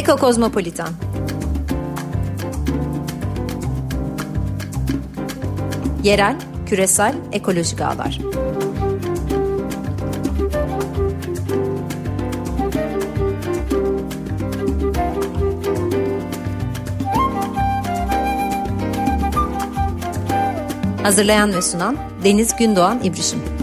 Eko 0.00 0.16
Kozmopolitan 0.16 0.88
Yerel, 6.02 6.36
küresel, 6.66 7.14
ekolojik 7.32 7.80
ağlar. 7.80 8.18
Hazırlayan 21.02 21.54
ve 21.54 21.62
sunan 21.62 21.96
Deniz 22.24 22.56
Gündoğan 22.56 23.00
İbrişim. 23.04 23.59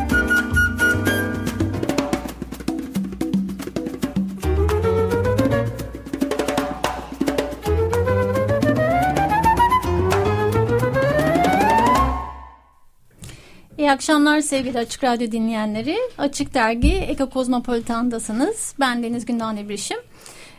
İyi 13.77 13.91
akşamlar 13.91 14.41
sevgili 14.41 14.79
Açık 14.79 15.03
Radyo 15.03 15.31
dinleyenleri. 15.31 15.97
Açık 16.17 16.53
Dergi 16.53 16.93
Eko 16.93 17.29
Kozmopolitan'dasınız. 17.29 18.75
Ben 18.79 19.03
Deniz 19.03 19.25
Gündoğan 19.25 19.57
İbrişim. 19.57 19.97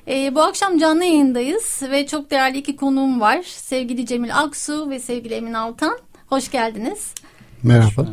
Ee, 0.08 0.34
bu 0.34 0.42
akşam 0.42 0.78
canlı 0.78 1.04
yayındayız 1.04 1.82
ve 1.90 2.06
çok 2.06 2.30
değerli 2.30 2.58
iki 2.58 2.76
konuğum 2.76 3.20
var. 3.20 3.42
Sevgili 3.42 4.06
Cemil 4.06 4.38
Aksu 4.38 4.90
ve 4.90 4.98
sevgili 4.98 5.34
Emin 5.34 5.52
Altan. 5.52 5.98
Hoş 6.26 6.50
geldiniz. 6.50 7.14
Merhaba. 7.62 8.06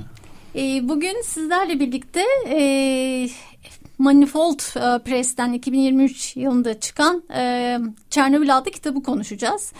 Ee, 0.56 0.90
bugün 0.90 1.22
sizlerle 1.22 1.80
birlikte 1.80 2.24
e, 2.50 2.60
Manifold 3.98 4.60
e, 4.60 5.04
Press'ten 5.04 5.54
2023 5.54 6.38
yılında 6.38 6.80
çıkan 6.80 7.24
e, 7.36 7.78
Çernobil 8.10 8.58
adlı 8.58 8.72
kitabı 8.72 9.04
konuşacağız. 9.04 9.74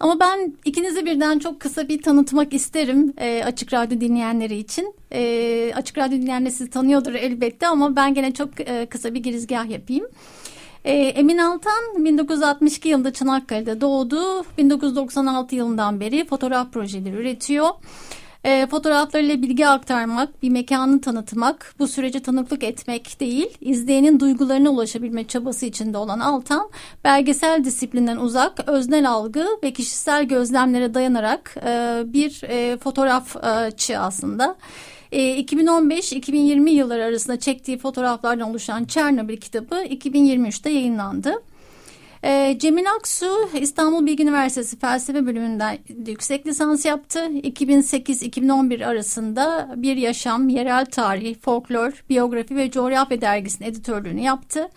Ama 0.00 0.20
ben 0.20 0.54
ikinizi 0.64 1.06
birden 1.06 1.38
çok 1.38 1.60
kısa 1.60 1.88
bir 1.88 2.02
tanıtmak 2.02 2.54
isterim 2.54 3.12
e, 3.18 3.42
Açık 3.44 3.72
Radyo 3.72 4.00
dinleyenleri 4.00 4.56
için. 4.56 4.94
E, 5.12 5.72
Açık 5.74 5.98
Radyo 5.98 6.18
dinleyenleri 6.18 6.52
sizi 6.52 6.70
tanıyordur 6.70 7.14
elbette 7.14 7.66
ama 7.66 7.96
ben 7.96 8.14
gene 8.14 8.34
çok 8.34 8.60
e, 8.60 8.86
kısa 8.86 9.14
bir 9.14 9.22
girizgah 9.22 9.70
yapayım. 9.70 10.06
E, 10.84 10.92
Emin 10.92 11.38
Altan 11.38 12.04
1962 12.04 12.88
yılında 12.88 13.12
Çanakkale'de 13.12 13.80
doğdu. 13.80 14.44
1996 14.58 15.54
yılından 15.54 16.00
beri 16.00 16.26
fotoğraf 16.26 16.72
projeleri 16.72 17.16
üretiyor. 17.16 17.68
E, 18.44 18.66
fotoğraflarıyla 18.66 19.42
bilgi 19.42 19.68
aktarmak, 19.68 20.42
bir 20.42 20.50
mekanı 20.50 21.00
tanıtmak, 21.00 21.74
bu 21.78 21.88
sürece 21.88 22.20
tanıklık 22.20 22.64
etmek 22.64 23.20
değil, 23.20 23.58
izleyenin 23.60 24.20
duygularına 24.20 24.70
ulaşabilme 24.70 25.26
çabası 25.26 25.66
içinde 25.66 25.98
olan 25.98 26.20
Altan, 26.20 26.70
belgesel 27.04 27.64
disiplinden 27.64 28.16
uzak, 28.16 28.68
öznel 28.68 29.10
algı 29.10 29.46
ve 29.62 29.72
kişisel 29.72 30.24
gözlemlere 30.24 30.94
dayanarak 30.94 31.56
e, 31.66 32.02
bir 32.06 32.42
e, 32.44 32.76
fotoğrafçı 32.76 33.98
aslında. 33.98 34.56
2015-2020 35.12 36.70
yılları 36.70 37.04
arasında 37.04 37.38
çektiği 37.38 37.78
fotoğraflardan 37.78 38.50
oluşan 38.50 38.84
Çernobil 38.84 39.36
kitabı 39.36 39.74
2023'te 39.74 40.70
yayınlandı. 40.70 41.42
E, 42.24 42.58
Cemil 42.58 42.84
Aksu 42.96 43.48
İstanbul 43.60 44.06
Bilgi 44.06 44.22
Üniversitesi 44.22 44.78
Felsefe 44.78 45.26
Bölümünden 45.26 45.78
yüksek 46.06 46.46
lisans 46.46 46.84
yaptı. 46.84 47.18
2008-2011 47.18 48.86
arasında 48.86 49.74
Bir 49.76 49.96
Yaşam, 49.96 50.48
Yerel 50.48 50.86
Tarih, 50.86 51.36
Folklor, 51.40 52.04
Biyografi 52.10 52.56
ve 52.56 52.70
Coğrafya 52.70 53.20
dergisinin 53.20 53.68
editörlüğünü 53.68 54.20
yaptı. 54.20 54.68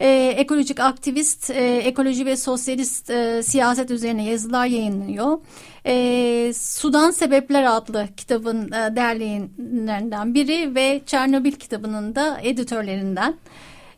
Ee, 0.00 0.34
ekolojik 0.36 0.80
aktivist, 0.80 1.50
e, 1.50 1.76
ekoloji 1.76 2.26
ve 2.26 2.36
sosyalist 2.36 3.10
e, 3.10 3.42
siyaset 3.42 3.90
üzerine 3.90 4.24
yazılar 4.24 4.66
yayınlıyor. 4.66 5.38
E, 5.86 6.52
Sudan 6.54 7.10
Sebepler 7.10 7.76
adlı 7.76 8.08
kitabın 8.16 8.72
e, 8.72 8.96
derleyenlerinden 8.96 10.34
biri 10.34 10.74
ve 10.74 11.00
Çernobil 11.06 11.52
kitabının 11.52 12.14
da 12.14 12.40
editörlerinden. 12.42 13.34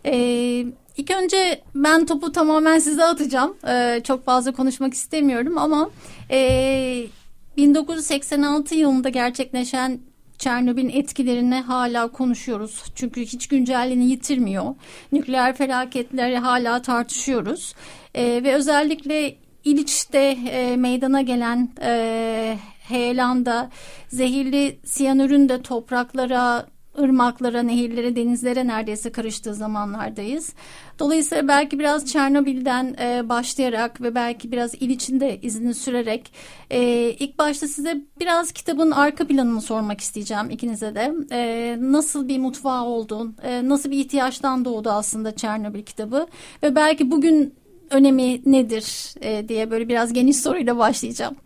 E, 0.07 0.13
İlk 0.97 1.11
önce 1.11 1.63
ben 1.75 2.07
topu 2.07 2.33
tamamen 2.33 2.79
size 2.79 3.05
atacağım. 3.05 3.57
Ee, 3.69 4.01
çok 4.05 4.25
fazla 4.25 4.53
konuşmak 4.53 4.95
istemiyorum 4.95 5.59
ama 5.59 5.91
e, 6.31 7.07
1986 7.57 8.75
yılında 8.75 9.09
gerçekleşen 9.09 10.01
Çernobil'in 10.39 10.89
etkilerini 10.89 11.55
hala 11.55 12.09
konuşuyoruz. 12.09 12.83
Çünkü 12.95 13.21
hiç 13.21 13.49
güncelliğini 13.49 14.11
yitirmiyor. 14.11 14.75
Nükleer 15.13 15.57
felaketleri 15.57 16.39
hala 16.39 16.83
tartışıyoruz. 16.83 17.75
E, 18.15 18.25
ve 18.45 18.55
özellikle 18.55 19.37
İliç'te 19.65 20.39
e, 20.51 20.77
meydana 20.77 21.23
gelen 21.23 21.69
e, 21.83 22.59
heyelanda 22.89 23.71
zehirli 24.09 24.81
siyanürün 24.85 25.49
de 25.49 25.63
topraklara 25.63 26.67
ırmaklara, 27.03 27.63
nehirlere, 27.63 28.17
denizlere 28.17 28.67
neredeyse 28.67 29.13
karıştığı 29.13 29.55
zamanlardayız. 29.55 30.53
Dolayısıyla 30.99 31.49
belki 31.49 31.79
biraz 31.79 32.07
Çernobil'den 32.07 32.97
e, 33.01 33.29
başlayarak 33.29 34.01
ve 34.01 34.15
belki 34.15 34.53
biraz 34.53 34.75
İliç'in 34.75 35.21
de 35.21 35.41
izini 35.41 35.75
sürerek 35.75 36.33
e, 36.71 36.81
ilk 37.19 37.39
başta 37.39 37.69
size 37.69 38.01
biraz 38.21 38.53
kitabın 38.53 38.91
arka 38.91 39.27
planını 39.27 39.61
sormak 39.61 40.01
isteyeceğim 40.01 40.51
ikinize 40.51 40.95
de. 40.95 41.15
E, 41.33 41.77
nasıl 41.81 42.29
bir 42.29 42.39
mutfağı 42.39 42.85
oldu, 42.85 43.33
e, 43.43 43.69
nasıl 43.69 43.91
bir 43.91 43.99
ihtiyaçtan 43.99 44.65
doğdu 44.65 44.91
aslında 44.91 45.37
Çernobil 45.37 45.83
kitabı 45.83 46.27
ve 46.63 46.75
belki 46.75 47.11
bugün 47.11 47.55
önemi 47.91 48.43
nedir 48.47 49.15
e, 49.21 49.49
diye 49.49 49.71
böyle 49.71 49.89
biraz 49.89 50.13
geniş 50.13 50.37
soruyla 50.37 50.79
başlayacağım. 50.79 51.37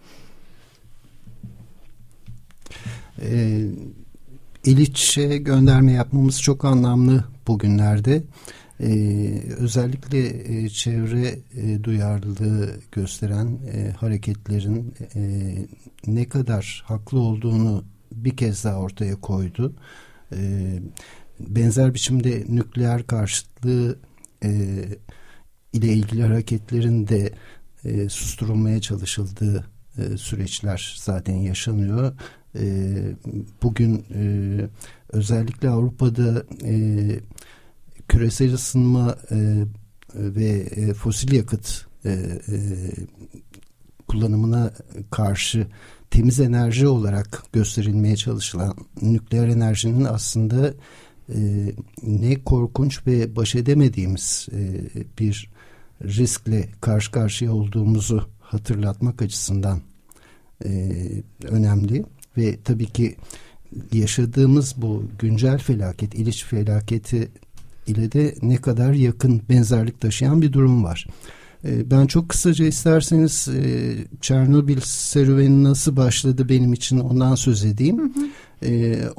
Ee, 3.22 3.68
İliç'e 4.64 5.38
gönderme 5.38 5.92
yapmamız 5.92 6.42
çok 6.42 6.64
anlamlı 6.64 7.24
bugünlerde. 7.46 8.22
Ee, 8.80 9.42
özellikle 9.58 10.26
e, 10.64 10.68
çevre 10.68 11.38
e, 11.56 11.84
duyarlılığı 11.84 12.70
gösteren 12.92 13.58
e, 13.72 13.90
hareketlerin 13.90 14.94
e, 15.14 15.54
ne 16.06 16.28
kadar 16.28 16.84
haklı 16.86 17.18
olduğunu 17.18 17.84
bir 18.12 18.36
kez 18.36 18.64
daha 18.64 18.76
ortaya 18.76 19.20
koydu. 19.20 19.72
E, 20.32 20.38
benzer 21.40 21.94
biçimde 21.94 22.44
nükleer 22.48 23.06
karşıtlığı 23.06 23.98
e, 24.44 24.50
ile 25.72 25.92
ilgili 25.92 26.22
hareketlerin 26.22 27.08
de 27.08 27.32
e, 27.84 28.08
susturulmaya 28.08 28.80
çalışıldığı 28.80 29.64
e, 29.98 30.16
süreçler 30.16 30.96
zaten 30.98 31.34
yaşanıyor 31.34 32.12
e, 32.54 32.66
bugün 33.62 34.04
e, 34.14 34.24
özellikle 35.08 35.68
Avrupa'da 35.68 36.44
e, 36.64 36.74
küresel 38.08 38.54
ısınma 38.54 39.16
e, 39.30 39.64
ve 40.14 40.46
e, 40.46 40.94
fosil 40.94 41.32
yakıt 41.32 41.86
e, 42.04 42.10
e, 42.10 42.56
kullanımına 44.08 44.72
karşı 45.10 45.66
temiz 46.10 46.40
enerji 46.40 46.86
olarak 46.86 47.42
gösterilmeye 47.52 48.16
çalışılan 48.16 48.76
nükleer 49.02 49.48
enerjinin 49.48 50.04
aslında 50.04 50.74
e, 51.28 51.72
ne 52.02 52.42
korkunç 52.44 53.06
ve 53.06 53.36
baş 53.36 53.54
edemediğimiz 53.54 54.48
e, 54.52 54.90
bir 55.18 55.50
riskle 56.02 56.68
karşı 56.80 57.12
karşıya 57.12 57.52
olduğumuzu 57.52 58.28
hatırlatmak 58.40 59.22
açısından 59.22 59.80
e, 60.64 60.90
önemli 61.42 62.04
ve 62.38 62.58
tabii 62.64 62.86
ki 62.86 63.16
yaşadığımız 63.92 64.74
bu 64.76 65.02
güncel 65.18 65.58
felaket, 65.58 66.14
İliç 66.14 66.44
felaketi 66.44 67.28
ile 67.86 68.12
de 68.12 68.34
ne 68.42 68.56
kadar 68.56 68.92
yakın 68.92 69.42
benzerlik 69.48 70.00
taşıyan 70.00 70.42
bir 70.42 70.52
durum 70.52 70.84
var. 70.84 71.06
Ee, 71.64 71.90
ben 71.90 72.06
çok 72.06 72.28
kısaca 72.28 72.64
isterseniz 72.64 73.48
e, 73.48 73.94
Çernobil 74.20 74.80
serüveni 74.80 75.64
nasıl 75.64 75.96
başladı 75.96 76.48
benim 76.48 76.72
için 76.72 76.98
ondan 76.98 77.34
söz 77.34 77.64
edeyim. 77.64 77.98
Hı 77.98 78.20
hı. 78.20 79.14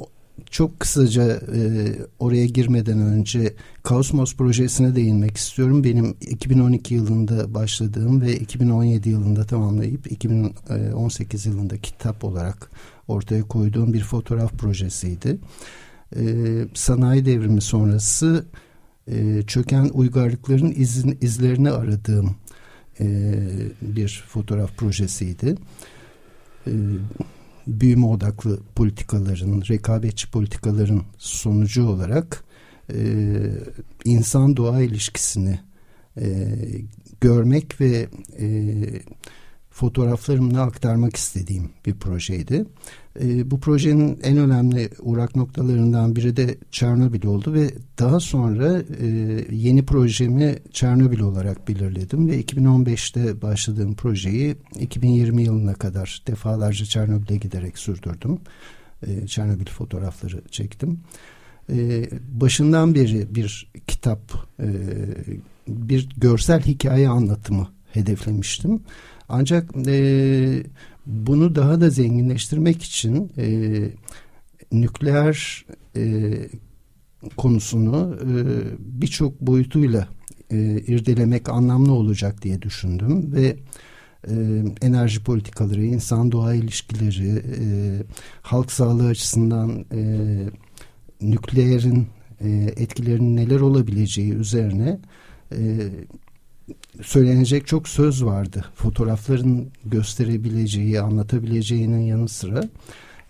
Çok 0.50 0.80
kısaca 0.80 1.40
e, 1.54 1.92
oraya 2.18 2.46
girmeden 2.46 2.98
önce 2.98 3.54
Kaosmos 3.82 4.36
projesine 4.36 4.96
değinmek 4.96 5.36
istiyorum. 5.36 5.84
Benim 5.84 6.16
2012 6.20 6.94
yılında 6.94 7.54
başladığım 7.54 8.20
ve 8.20 8.36
2017 8.36 9.08
yılında 9.08 9.44
tamamlayıp 9.44 10.12
2018 10.12 11.46
yılında 11.46 11.78
kitap 11.78 12.24
olarak 12.24 12.70
ortaya 13.08 13.42
koyduğum 13.42 13.92
bir 13.92 14.02
fotoğraf 14.04 14.52
projesiydi. 14.52 15.38
E, 16.16 16.22
sanayi 16.74 17.26
devrimi 17.26 17.60
sonrası 17.60 18.46
e, 19.08 19.42
çöken 19.42 19.90
uygarlıkların 19.92 20.72
izin, 20.76 21.18
izlerini 21.20 21.70
aradığım 21.70 22.36
e, 23.00 23.34
bir 23.82 24.24
fotoğraf 24.28 24.76
projesiydi. 24.76 25.54
E, 26.66 26.72
büyüme 27.66 28.06
odaklı 28.06 28.60
politikaların, 28.74 29.62
rekabetçi 29.68 30.30
politikaların 30.30 31.02
sonucu 31.18 31.86
olarak 31.88 32.44
e, 32.92 32.98
insan 34.04 34.56
doğa 34.56 34.80
ilişkisini 34.80 35.60
e, 36.20 36.56
görmek 37.20 37.80
ve 37.80 38.08
e, 38.38 38.46
fotoğraflarımla 39.76 40.62
aktarmak 40.62 41.16
istediğim 41.16 41.70
bir 41.86 41.94
projeydi. 41.94 42.64
E, 43.20 43.50
bu 43.50 43.60
projenin 43.60 44.20
en 44.22 44.36
önemli 44.36 44.90
uğrak 45.00 45.36
noktalarından 45.36 46.16
biri 46.16 46.36
de 46.36 46.58
Çernobil 46.70 47.26
oldu 47.26 47.54
ve 47.54 47.70
daha 47.98 48.20
sonra 48.20 48.82
e, 49.00 49.06
yeni 49.50 49.86
projemi 49.86 50.58
Çernobil 50.72 51.20
olarak 51.20 51.68
belirledim 51.68 52.28
ve 52.28 52.40
2015'te 52.40 53.42
başladığım 53.42 53.94
projeyi 53.94 54.56
2020 54.80 55.42
yılına 55.42 55.74
kadar 55.74 56.22
defalarca 56.26 56.84
Çernobil'e 56.84 57.36
giderek 57.36 57.78
sürdürdüm. 57.78 58.38
E, 59.06 59.26
Çernobil 59.26 59.66
fotoğrafları 59.66 60.42
çektim. 60.50 61.00
E, 61.72 62.08
başından 62.28 62.94
beri 62.94 63.34
bir 63.34 63.72
kitap, 63.86 64.20
e, 64.60 64.68
bir 65.68 66.08
görsel 66.16 66.62
hikaye 66.62 67.08
anlatımı 67.08 67.68
hedeflemiştim. 67.92 68.80
Ancak 69.28 69.70
e, 69.86 70.62
bunu 71.06 71.54
daha 71.54 71.80
da 71.80 71.90
zenginleştirmek 71.90 72.82
için 72.82 73.32
e, 73.38 73.46
nükleer 74.72 75.64
e, 75.96 76.32
konusunu 77.36 78.18
e, 78.22 78.28
birçok 78.78 79.40
boyutuyla 79.40 80.08
e, 80.50 80.56
irdelemek 80.80 81.48
anlamlı 81.48 81.92
olacak 81.92 82.42
diye 82.42 82.62
düşündüm 82.62 83.32
ve 83.32 83.56
e, 84.28 84.34
enerji 84.82 85.24
politikaları, 85.24 85.84
insan 85.84 86.32
doğa 86.32 86.54
ilişkileri, 86.54 87.42
e, 87.60 87.64
halk 88.42 88.72
sağlığı 88.72 89.06
açısından 89.06 89.84
e, 89.92 90.00
nükleerin 91.20 92.06
e, 92.40 92.48
etkilerinin 92.76 93.36
neler 93.36 93.60
olabileceği 93.60 94.32
üzerine 94.32 94.98
e, 95.52 95.60
söylenecek 97.02 97.66
çok 97.66 97.88
söz 97.88 98.24
vardı. 98.24 98.64
Fotoğrafların 98.74 99.68
gösterebileceği, 99.84 101.00
anlatabileceğinin 101.00 102.00
yanı 102.00 102.28
sıra. 102.28 102.68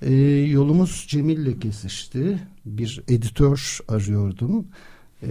E, 0.03 0.15
yolumuz 0.51 1.07
Cemil'le 1.09 1.61
kesişti. 1.61 2.39
Bir 2.65 3.03
editör 3.09 3.79
arıyordum. 3.89 4.67
E, 5.23 5.29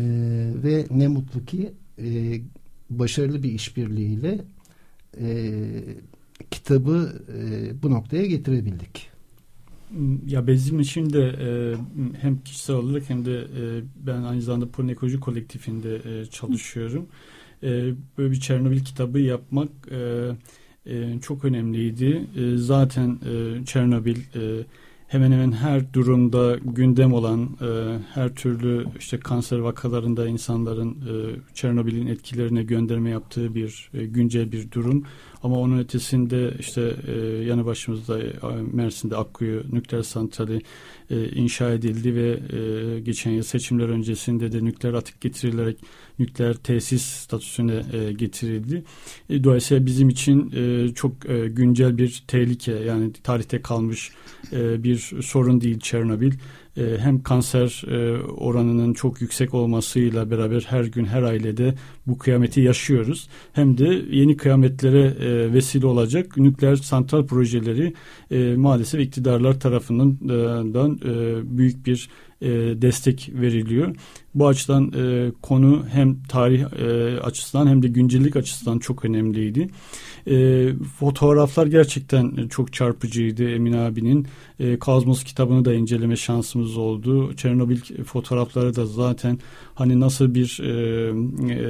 ve 0.63 0.85
ne 0.91 1.07
mutlu 1.07 1.45
ki 1.45 1.73
e, 1.99 2.41
başarılı 2.89 3.43
bir 3.43 3.51
işbirliğiyle 3.51 4.41
e, 5.19 5.59
kitabı 6.51 7.23
e, 7.37 7.83
bu 7.83 7.91
noktaya 7.91 8.25
getirebildik. 8.25 9.09
Ya 10.25 10.47
bizim 10.47 10.79
için 10.79 11.13
de 11.13 11.27
e, 11.27 11.75
hem 12.21 12.39
kişisel 12.39 12.75
olarak 12.75 13.09
hem 13.09 13.25
de 13.25 13.39
e, 13.39 13.83
ben 14.07 14.21
aynı 14.21 14.41
zamanda 14.41 14.69
Polin 14.69 14.87
Ekoloji 14.87 15.19
Kolektifinde 15.19 15.95
e, 15.95 16.25
çalışıyorum. 16.25 17.01
Hı 17.01 17.34
e, 17.63 17.93
böyle 18.17 18.31
bir 18.31 18.39
Çernobil 18.39 18.79
kitabı 18.79 19.19
yapmak 19.19 19.69
e, 19.91 20.29
e, 20.85 21.19
çok 21.21 21.45
önemliydi. 21.45 22.27
E, 22.35 22.57
zaten 22.57 23.19
e, 23.25 23.65
Çernobil 23.65 24.17
e, 24.17 24.65
hemen 25.07 25.31
hemen 25.31 25.51
her 25.51 25.93
durumda 25.93 26.57
gündem 26.63 27.13
olan 27.13 27.49
e, 27.61 27.97
her 28.13 28.35
türlü 28.35 28.85
işte 28.99 29.19
kanser 29.19 29.57
vakalarında 29.57 30.27
insanların 30.27 30.91
e, 30.91 31.35
Çernobil'in 31.53 32.07
etkilerine 32.07 32.63
gönderme 32.63 33.09
yaptığı 33.09 33.55
bir 33.55 33.89
e, 33.93 34.05
güncel 34.05 34.51
bir 34.51 34.71
durum. 34.71 35.05
Ama 35.43 35.59
onun 35.59 35.79
ötesinde 35.79 36.53
işte 36.59 36.95
e, 37.07 37.17
yanı 37.43 37.65
başımızda 37.65 38.19
e, 38.19 38.31
Mersin'de 38.73 39.17
Akkuyu 39.17 39.63
nükleer 39.71 40.03
santrali 40.03 40.61
e, 41.09 41.29
inşa 41.29 41.71
edildi 41.71 42.15
ve 42.15 42.29
e, 42.29 42.99
geçen 42.99 43.31
yıl 43.31 43.43
seçimler 43.43 43.89
öncesinde 43.89 44.51
de 44.51 44.65
nükleer 44.65 44.93
atık 44.93 45.21
getirilerek 45.21 45.77
nükleer 46.19 46.53
tesis 46.53 47.03
statüsüne 47.03 47.83
e, 47.93 48.13
getirildi. 48.13 48.83
E, 49.29 49.43
dolayısıyla 49.43 49.85
bizim 49.85 50.09
için 50.09 50.51
e, 50.55 50.93
çok 50.93 51.29
e, 51.29 51.47
güncel 51.47 51.97
bir 51.97 52.23
tehlike 52.27 52.71
yani 52.71 53.13
tarihte 53.13 53.61
kalmış 53.61 54.11
e, 54.51 54.83
bir 54.83 54.97
sorun 55.21 55.61
değil 55.61 55.79
Çernobil. 55.79 56.33
E, 56.77 56.97
hem 56.97 57.23
kanser 57.23 57.83
e, 57.87 58.21
oranının 58.21 58.93
çok 58.93 59.21
yüksek 59.21 59.53
olmasıyla 59.53 60.31
beraber 60.31 60.65
her 60.69 60.83
gün 60.83 61.05
her 61.05 61.23
ailede 61.23 61.73
bu 62.07 62.17
kıyameti 62.17 62.61
yaşıyoruz. 62.61 63.27
Hem 63.53 63.77
de 63.77 64.01
yeni 64.11 64.37
kıyametlere 64.37 65.05
e, 65.05 65.53
vesile 65.53 65.85
olacak 65.85 66.37
nükleer 66.37 66.75
santral 66.75 67.25
projeleri 67.25 67.93
maalesef 68.55 69.01
iktidarlar 69.01 69.59
tarafından 69.59 70.17
büyük 71.57 71.85
bir 71.85 72.09
destek 72.81 73.29
veriliyor. 73.33 73.95
Bu 74.35 74.47
açıdan 74.47 74.91
konu 75.41 75.85
hem 75.91 76.23
tarih 76.23 76.65
açısından 77.23 77.67
hem 77.67 77.83
de 77.83 77.87
güncellik 77.87 78.35
açısından 78.35 78.79
çok 78.79 79.05
önemliydi. 79.05 79.69
E, 80.27 80.67
fotoğraflar 80.99 81.67
gerçekten 81.67 82.47
çok 82.47 82.73
çarpıcıydı 82.73 83.49
Emin 83.49 83.73
abinin. 83.73 84.27
E, 84.59 84.79
Kazmos 84.79 85.23
kitabını 85.23 85.65
da 85.65 85.73
inceleme 85.73 86.15
şansımız 86.15 86.77
oldu. 86.77 87.35
Çernobil 87.35 88.03
fotoğrafları 88.05 88.75
da 88.75 88.85
zaten 88.85 89.39
hani 89.75 89.99
nasıl 89.99 90.35
bir 90.35 90.59
e, 90.63 90.71
e, 91.53 91.65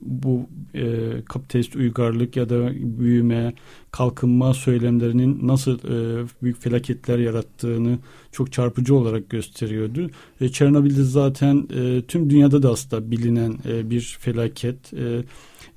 bu 0.00 0.46
e, 0.74 0.84
kapitalist 1.24 1.76
uygarlık 1.76 2.36
ya 2.36 2.48
da 2.48 2.70
büyüme, 2.74 3.54
kalkınma 3.90 4.54
söylemlerinin 4.54 5.38
nasıl 5.42 5.78
e, 5.78 6.26
büyük 6.42 6.62
felaketler 6.62 7.18
yarattığını 7.18 7.98
çok 8.32 8.52
çarpıcı 8.52 8.94
olarak 8.94 9.30
gösteriyordu. 9.30 10.10
E, 10.40 10.48
Çernobil'de 10.48 11.02
zaten 11.02 11.41
e, 11.50 12.02
tüm 12.02 12.30
dünyada 12.30 12.62
da 12.62 12.70
aslında 12.70 13.10
bilinen 13.10 13.58
e, 13.68 13.90
bir 13.90 14.16
felaket. 14.20 14.92
E, 14.94 15.22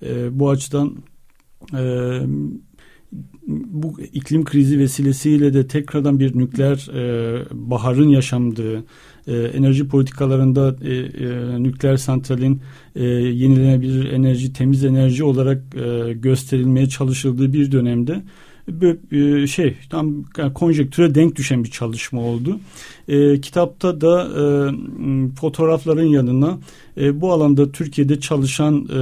e, 0.06 0.40
bu 0.40 0.50
açıdan 0.50 0.96
e, 1.74 2.22
bu 3.48 4.02
iklim 4.02 4.46
krizi 4.46 4.80
vesilesiyle 4.80 5.54
de 5.54 5.68
tekrardan 5.68 6.20
bir 6.20 6.38
nükleer 6.38 6.90
e, 6.94 7.44
baharın 7.52 8.10
yaşandığı, 8.10 8.84
e, 9.28 9.38
enerji 9.38 9.88
politikalarında 9.88 10.76
e, 10.82 10.94
e, 10.94 11.64
nükleer 11.64 11.98
santralin 11.98 12.62
e, 12.96 13.04
yenilenebilir 13.04 14.12
enerji, 14.12 14.54
temiz 14.54 14.86
enerji 14.86 15.24
olarak 15.24 15.64
e, 15.76 16.14
gösterilmeye 16.14 16.90
çalışıldığı 16.90 17.54
bir 17.54 17.72
dönemde 17.72 18.24
böyle 18.68 19.48
şey 19.48 19.78
tam 19.90 20.24
konjektüre 20.54 21.16
denk 21.16 21.36
düşen 21.36 21.64
bir 21.64 21.72
çalışma 21.72 22.22
oldu. 22.22 22.60
E, 23.08 23.42
kitapta 23.42 24.02
da 24.02 24.24
e, 24.24 24.46
fotoğrafların 25.36 26.08
yanına 26.08 26.58
e, 26.98 27.22
bu 27.22 27.32
alanda 27.32 27.72
Türkiye'de 27.72 28.20
çalışan 28.20 28.88
e, 28.94 29.00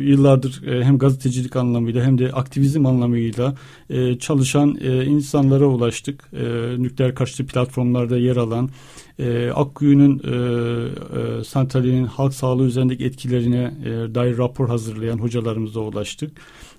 yıllardır 0.00 0.66
e, 0.66 0.84
hem 0.84 0.98
gazetecilik 0.98 1.56
anlamıyla 1.56 2.04
hem 2.04 2.18
de 2.18 2.32
aktivizm 2.32 2.86
anlamıyla 2.86 3.54
e, 3.90 4.18
çalışan 4.18 4.78
e, 4.80 5.04
insanlara 5.04 5.66
ulaştık. 5.66 6.30
E, 6.32 6.44
nükleer 6.82 7.14
karşıtı 7.14 7.46
platformlarda 7.46 8.18
yer 8.18 8.36
alan 8.36 8.70
e, 9.18 9.50
Akkuyu'nun 9.50 10.20
e, 10.24 10.30
e, 11.20 11.44
santralinin 11.44 12.04
halk 12.04 12.34
sağlığı 12.34 12.66
üzerindeki 12.66 13.04
etkilerine 13.04 13.74
e, 13.84 14.14
dair 14.14 14.38
rapor 14.38 14.68
hazırlayan 14.68 15.18
hocalarımıza 15.18 15.80
ulaştık. 15.80 16.32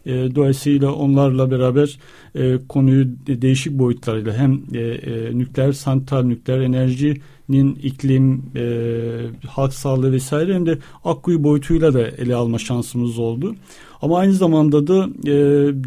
E, 0.06 0.36
dolayısıyla 0.36 0.92
onlarla 0.92 1.52
beraber 1.52 2.00
e, 2.36 2.58
konuyu 2.70 3.08
değişik 3.28 3.74
boyutlarıyla 3.74 4.34
hem 4.34 4.62
e, 4.74 4.80
e, 4.80 5.38
nükleer 5.38 5.72
santral, 5.72 6.24
nükleer 6.24 6.60
enerjinin 6.60 7.76
iklim, 7.84 8.44
e, 8.56 9.48
halk 9.48 9.74
sağlığı 9.74 10.12
vesaire 10.12 10.54
hem 10.54 10.66
de 10.66 10.78
Akkuyu 11.06 11.44
boyutuyla 11.44 11.94
da 11.94 12.08
ele 12.08 12.36
alma 12.36 12.60
şansımız 12.60 13.20
oldu. 13.20 13.56
Ama 14.02 14.18
aynı 14.20 14.34
zamanda 14.34 14.88
da 14.88 15.10
e, 15.26 15.34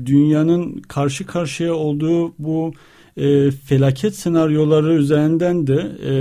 dünyanın 0.07 0.83
karşı 0.89 1.27
karşıya 1.27 1.75
olduğu 1.75 2.33
bu 2.39 2.73
e, 3.21 3.51
felaket 3.51 4.15
senaryoları 4.15 4.95
üzerinden 4.95 5.67
de 5.67 5.93
e, 6.07 6.13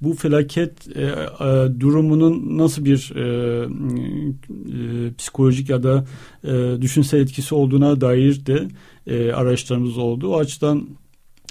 bu 0.00 0.14
felaket 0.14 0.96
e, 0.96 1.02
e, 1.02 1.80
durumunun 1.80 2.58
nasıl 2.58 2.84
bir 2.84 3.12
e, 3.16 3.22
e, 3.58 5.14
psikolojik 5.18 5.68
ya 5.68 5.82
da 5.82 6.04
e, 6.44 6.82
düşünsel 6.82 7.20
etkisi 7.20 7.54
olduğuna 7.54 8.00
dair 8.00 8.46
de 8.46 8.68
e, 9.06 9.32
araçlarımız 9.32 9.98
oldu. 9.98 10.28
O 10.28 10.38
açıdan 10.38 10.88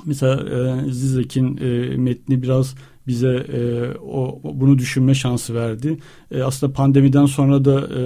mesela 0.05 0.35
e, 0.49 0.91
Zizek'in 0.91 1.57
e, 1.57 1.97
metni 1.97 2.41
biraz 2.41 2.75
bize 3.11 3.45
e, 3.53 3.61
o 3.97 4.41
bunu 4.43 4.77
düşünme 4.77 5.13
şansı 5.13 5.55
verdi. 5.55 5.97
E, 6.31 6.41
aslında 6.43 6.73
pandemiden 6.73 7.25
sonra 7.25 7.65
da 7.65 7.79
e, 7.79 8.01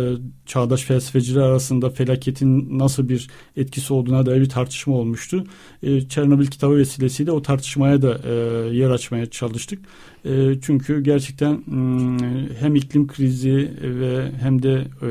çağdaş 0.46 0.82
felsefeciler 0.84 1.42
arasında 1.42 1.90
felaketin 1.90 2.80
nasıl 2.80 3.10
bir 3.10 3.28
etkisi 3.58 3.94
olduğuna 3.94 4.26
dair 4.26 4.42
bir 4.42 4.50
tartışma 4.50 4.96
olmuştu. 4.96 5.44
E, 5.84 6.02
Çernobil 6.02 6.48
kitabı 6.48 6.78
vesilesiyle 6.78 7.32
o 7.32 7.42
tartışmaya 7.42 8.02
da 8.02 8.20
e, 8.24 8.34
yer 8.76 8.90
açmaya 8.90 9.26
çalıştık. 9.26 9.80
E, 10.26 10.62
çünkü 10.62 11.04
gerçekten 11.04 11.54
e, 11.54 11.60
hem 12.60 12.76
iklim 12.76 13.08
krizi 13.08 13.72
ve 13.82 14.32
hem 14.40 14.64
de 14.64 14.88
e, 15.02 15.10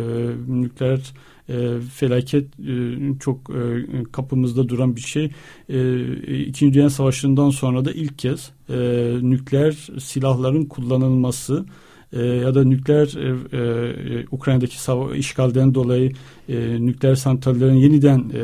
nükleer 0.48 1.00
e, 1.48 1.80
felaket 1.94 2.60
e, 2.60 2.74
çok 3.20 3.50
e, 3.50 3.86
kapımızda 4.12 4.68
duran 4.68 4.96
bir 4.96 5.00
şey. 5.00 5.30
E, 5.68 6.44
İkinci 6.44 6.74
Dünya 6.74 6.90
Savaşı'ndan 6.90 7.50
sonra 7.50 7.84
da 7.84 7.92
ilk 7.92 8.18
kez 8.18 8.50
e, 8.68 8.76
nükleer 9.22 9.88
silahların 9.98 10.64
kullanılması 10.64 11.66
e, 12.12 12.22
ya 12.22 12.54
da 12.54 12.64
nükleer 12.64 13.14
e, 13.16 13.28
e, 13.52 14.26
Ukrayna'daki 14.30 14.76
işgalden 15.18 15.74
dolayı 15.74 16.12
e, 16.48 16.86
nükleer 16.86 17.14
santrallerin 17.14 17.74
yeniden 17.74 18.18
e, 18.34 18.42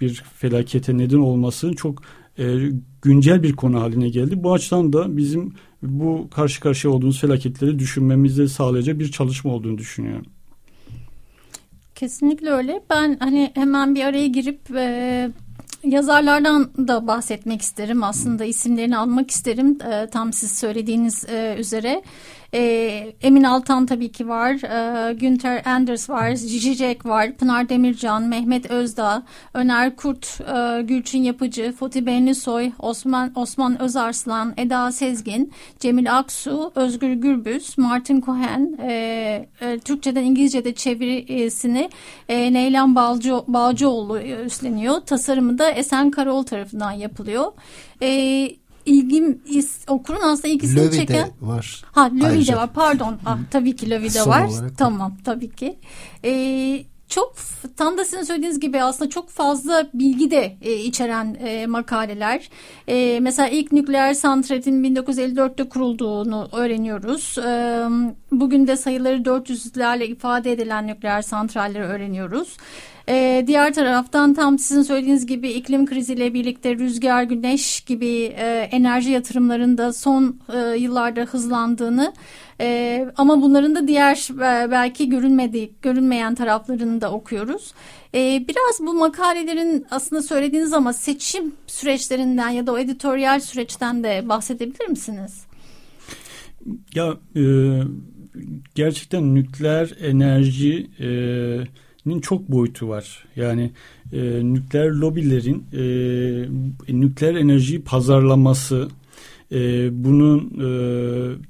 bir 0.00 0.22
felakete 0.36 0.98
neden 0.98 1.18
olması 1.18 1.72
çok 1.72 2.02
e, 2.38 2.70
güncel 3.02 3.42
bir 3.42 3.52
konu 3.52 3.80
haline 3.80 4.08
geldi. 4.08 4.42
Bu 4.42 4.52
açıdan 4.52 4.92
da 4.92 5.16
bizim 5.16 5.52
bu 5.82 6.28
karşı 6.30 6.60
karşıya 6.60 6.94
olduğumuz 6.94 7.20
felaketleri 7.20 7.78
düşünmemizi 7.78 8.48
sağlayacak 8.48 8.98
bir 8.98 9.10
çalışma 9.10 9.52
olduğunu 9.52 9.78
düşünüyorum. 9.78 10.26
Kesinlikle 11.98 12.50
öyle. 12.50 12.80
Ben 12.90 13.16
hani 13.20 13.50
hemen 13.54 13.94
bir 13.94 14.04
araya 14.04 14.26
girip 14.26 14.70
e, 14.76 15.30
yazarlardan 15.84 16.70
da 16.88 17.06
bahsetmek 17.06 17.62
isterim. 17.62 18.02
Aslında 18.02 18.44
isimlerini 18.44 18.96
almak 18.96 19.30
isterim. 19.30 19.78
E, 19.92 20.06
tam 20.10 20.32
siz 20.32 20.58
söylediğiniz 20.58 21.24
e, 21.28 21.56
üzere. 21.58 22.02
E, 22.54 23.14
Emin 23.22 23.42
Altan 23.42 23.86
tabii 23.86 24.12
ki 24.12 24.28
var. 24.28 24.52
E, 24.52 25.12
Günter 25.12 25.62
Anders 25.64 26.10
var. 26.10 26.36
Cici 26.36 26.74
Jack 26.74 27.06
var. 27.06 27.32
Pınar 27.32 27.68
Demircan, 27.68 28.22
Mehmet 28.22 28.70
Özdağ, 28.70 29.22
Öner 29.54 29.96
Kurt, 29.96 30.40
e, 30.40 30.82
Gülçin 30.82 31.22
Yapıcı, 31.22 31.72
Fatih 31.72 32.06
Benlisoy, 32.06 32.72
Osman 32.78 33.32
Osman 33.34 33.82
Özarslan, 33.82 34.54
Eda 34.56 34.92
Sezgin, 34.92 35.52
Cemil 35.80 36.18
Aksu, 36.18 36.72
Özgür 36.74 37.12
Gürbüz, 37.12 37.78
Martin 37.78 38.20
Cohen, 38.20 38.78
e, 38.82 39.48
e, 39.60 39.78
Türkçeden 39.78 40.24
İngilizce'de 40.24 40.74
çevirisini 40.74 41.90
e, 42.28 42.52
Neylan 42.52 42.94
Balcı, 42.94 43.34
Balcıoğlu 43.48 44.20
üstleniyor. 44.20 45.00
Tasarımı 45.00 45.58
da 45.58 45.70
Esen 45.70 46.10
Karol 46.10 46.42
tarafından 46.42 46.92
yapılıyor. 46.92 47.52
E, 48.02 48.50
ilgim 48.86 49.42
is, 49.46 49.78
okurun 49.88 50.20
aslında 50.22 50.48
ilgisini 50.48 50.80
Lövi 50.80 50.96
çeken. 50.96 51.30
var. 51.40 51.82
Ha 51.92 52.10
Lövi 52.14 52.46
de 52.46 52.56
var 52.56 52.72
pardon. 52.72 53.18
Ah, 53.26 53.38
tabii 53.50 53.76
ki 53.76 53.90
Lövi 53.90 54.14
de 54.14 54.26
var. 54.26 54.50
Tamam 54.78 55.16
tabii 55.24 55.50
ki. 55.50 55.78
Ee, 56.24 56.84
çok 57.08 57.34
tam 57.76 57.98
da 57.98 58.04
sizin 58.04 58.22
söylediğiniz 58.22 58.60
gibi 58.60 58.82
aslında 58.82 59.10
çok 59.10 59.28
fazla 59.28 59.86
bilgi 59.94 60.30
de 60.30 60.56
e, 60.62 60.74
içeren 60.76 61.36
e, 61.40 61.66
makaleler. 61.66 62.48
E, 62.88 63.20
mesela 63.20 63.48
ilk 63.48 63.72
nükleer 63.72 64.14
santralin 64.14 64.84
1954'te 64.96 65.68
kurulduğunu 65.68 66.48
öğreniyoruz. 66.52 67.38
E, 67.38 67.84
bugün 68.32 68.66
de 68.66 68.76
sayıları 68.76 69.16
400'lerle 69.16 70.04
ifade 70.04 70.52
edilen 70.52 70.86
nükleer 70.86 71.22
santralleri 71.22 71.84
öğreniyoruz. 71.84 72.56
Ee, 73.10 73.44
diğer 73.46 73.74
taraftan 73.74 74.34
tam 74.34 74.58
sizin 74.58 74.82
söylediğiniz 74.82 75.26
gibi 75.26 75.48
iklim 75.48 75.86
kriziyle 75.86 76.34
birlikte 76.34 76.74
rüzgar, 76.74 77.22
güneş 77.22 77.80
gibi 77.80 78.22
e, 78.22 78.68
enerji 78.72 79.10
yatırımlarında 79.10 79.92
son 79.92 80.40
e, 80.54 80.76
yıllarda 80.76 81.20
hızlandığını 81.20 82.12
e, 82.60 83.06
ama 83.16 83.42
bunların 83.42 83.74
da 83.74 83.88
diğer 83.88 84.28
e, 84.34 84.70
belki 84.70 85.08
görünmedi, 85.08 85.70
görünmeyen 85.82 86.34
taraflarını 86.34 87.00
da 87.00 87.12
okuyoruz. 87.12 87.74
E, 88.14 88.44
biraz 88.48 88.86
bu 88.86 88.94
makalelerin 88.94 89.86
aslında 89.90 90.22
söylediğiniz 90.22 90.72
ama 90.72 90.92
seçim 90.92 91.52
süreçlerinden 91.66 92.48
ya 92.48 92.66
da 92.66 92.72
o 92.72 92.78
editoryal 92.78 93.40
süreçten 93.40 94.04
de 94.04 94.28
bahsedebilir 94.28 94.88
misiniz? 94.88 95.44
Ya 96.94 97.14
e, 97.36 97.42
gerçekten 98.74 99.34
nükleer 99.34 99.92
enerji 100.00 100.90
e, 101.00 101.08
çok 102.20 102.48
boyutu 102.48 102.88
var. 102.88 103.24
Yani 103.36 103.70
e, 104.12 104.20
nükleer 104.54 104.90
lobilerin 104.90 105.64
e, 105.72 105.82
nükleer 107.00 107.34
enerjiyi 107.34 107.82
pazarlaması, 107.82 108.88
e, 109.52 109.88
bunun 110.04 110.38
e, 110.38 110.68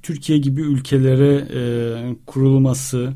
Türkiye 0.02 0.38
gibi 0.38 0.60
ülkelere 0.60 1.48
e, 1.54 1.60
kurulması, 2.26 3.12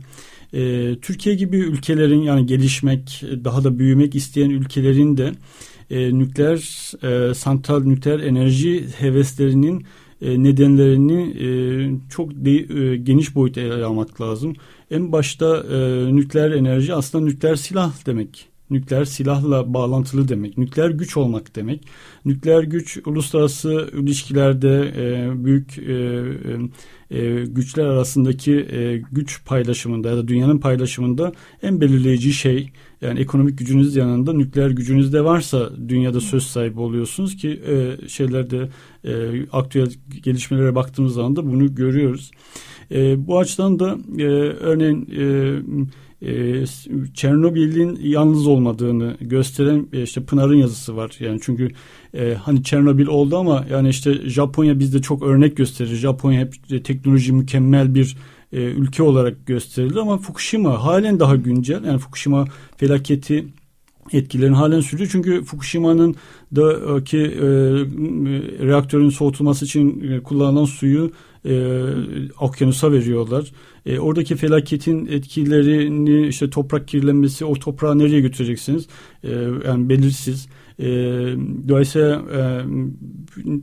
e, 0.53 0.95
Türkiye 1.03 1.35
gibi 1.35 1.57
ülkelerin 1.57 2.23
yani 2.23 2.47
gelişmek, 2.47 3.23
daha 3.45 3.65
da 3.65 3.79
büyümek 3.79 4.15
isteyen 4.15 4.51
ülkelerin 4.51 5.17
de 5.17 5.33
e, 5.91 6.19
nükleer 6.19 6.93
e, 7.03 7.35
santral 7.35 7.83
nükleer 7.85 8.21
enerji 8.21 8.87
heveslerinin 8.99 9.87
nedenlerini 10.23 11.23
e, 11.23 11.49
çok 12.11 12.33
e, 12.33 12.97
geniş 12.97 13.35
boyutta 13.35 13.61
ele 13.61 13.85
almak 13.85 14.21
lazım. 14.21 14.55
En 14.91 15.13
başta 15.13 15.57
e, 15.57 16.07
nükleer 16.17 16.51
enerji 16.51 16.95
aslında 16.95 17.25
nükleer 17.25 17.57
silah 17.57 18.07
demek. 18.07 18.52
Nükleer 18.73 19.05
silahla 19.05 19.75
bağlantılı 19.75 20.29
demek. 20.29 20.59
Nükleer 20.59 20.91
güç 20.91 21.17
olmak 21.17 21.57
demek. 21.57 21.87
Nükleer 22.25 22.63
güç 22.63 22.99
uluslararası 23.07 23.91
ilişkilerde 23.93 24.93
e, 24.97 25.45
büyük 25.45 25.79
e, 25.79 26.23
e, 27.11 27.45
güçler 27.45 27.85
arasındaki 27.85 28.53
e, 28.53 29.03
güç 29.13 29.45
paylaşımında 29.45 30.09
ya 30.09 30.17
da 30.17 30.29
dünyanın 30.29 30.59
paylaşımında 30.59 31.33
en 31.63 31.81
belirleyici 31.81 32.33
şey. 32.33 32.71
Yani 33.01 33.21
ekonomik 33.21 33.59
gücünüz 33.59 33.97
yanında 33.97 34.33
nükleer 34.33 34.71
gücünüz 34.71 35.13
de 35.13 35.25
varsa 35.25 35.71
dünyada 35.89 36.21
söz 36.21 36.43
sahibi 36.43 36.81
oluyorsunuz 36.81 37.37
ki 37.37 37.63
e, 37.67 38.09
şeylerde 38.09 38.69
e, 39.05 39.13
aktüel 39.53 39.91
gelişmelere 40.23 40.75
baktığımız 40.75 41.15
zaman 41.15 41.37
da 41.37 41.47
bunu 41.47 41.75
görüyoruz. 41.75 42.31
E, 42.91 43.27
bu 43.27 43.39
açıdan 43.39 43.79
da 43.79 43.99
e, 44.19 44.25
örneğin 44.61 45.09
e, 45.19 45.25
e, 46.27 46.65
Çernobil'in 47.15 47.99
yalnız 48.03 48.47
olmadığını 48.47 49.17
gösteren 49.21 49.87
e, 49.93 50.03
işte 50.03 50.25
Pınar'ın 50.25 50.57
yazısı 50.57 50.97
var. 50.97 51.17
Yani 51.21 51.41
çünkü 51.43 51.69
e, 52.15 52.35
hani 52.35 52.65
Çernobil 52.65 53.07
oldu 53.07 53.37
ama 53.37 53.67
yani 53.71 53.89
işte 53.89 54.29
Japonya 54.29 54.79
bizde 54.79 55.03
çok 55.03 55.23
örnek 55.23 55.57
gösterir. 55.57 55.95
Japonya 55.95 56.41
hep 56.41 56.85
teknoloji 56.85 57.33
mükemmel 57.33 57.95
bir 57.95 58.17
e, 58.53 58.61
ülke 58.63 59.03
olarak 59.03 59.47
gösterildi 59.47 60.01
ama 60.01 60.19
Fukushima 60.19 60.85
halen 60.85 61.21
daha 61.21 61.37
güncel. 61.37 61.85
Yani 61.85 61.99
Fukushima 61.99 62.45
felaketi 62.77 63.45
etkilerini 64.13 64.57
halen 64.57 64.81
sürüyor. 64.81 65.09
Çünkü 65.13 65.45
Fukushima'nın 65.45 66.17
da 66.57 67.05
ki 67.05 67.19
e, 67.19 67.47
reaktörün 68.67 69.11
soğutulması 69.11 69.65
için 69.65 70.11
e, 70.11 70.21
kullanılan 70.21 70.65
suyu 70.65 71.13
e, 71.45 71.55
okyanusa 72.41 72.93
veriyorlar. 72.93 73.53
E, 73.87 73.99
oradaki 73.99 74.37
felaketin 74.37 75.07
etkilerini 75.07 76.27
işte 76.27 76.51
toprak 76.51 76.89
kirlenmesi 76.89 77.45
o 77.45 77.55
toprağı 77.55 77.99
nereye 77.99 78.21
götüreceksiniz? 78.21 78.87
E, 79.25 79.31
yani 79.67 79.89
belirsiz. 79.89 80.49
E, 80.79 80.87
dolayısıyla 81.69 82.23
e, 82.35 82.63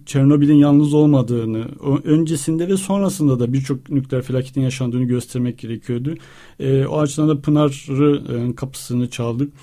Çernobil'in 0.06 0.56
yalnız 0.56 0.94
olmadığını, 0.94 1.66
öncesinde 2.04 2.68
ve 2.68 2.78
sonrasında 2.78 3.40
da 3.40 3.54
birçok 3.54 3.90
nükleer 3.90 4.22
felaketin 4.22 4.62
yaşandığını 4.62 5.04
göstermek 5.04 5.58
gerekiyordu. 5.58 6.16
E, 6.60 6.86
o 6.86 7.00
açıdan 7.00 7.30
da 7.30 7.42
Pınar'ı 7.42 8.24
e, 8.36 8.56
kapısını 8.56 9.10
çaldık. 9.10 9.54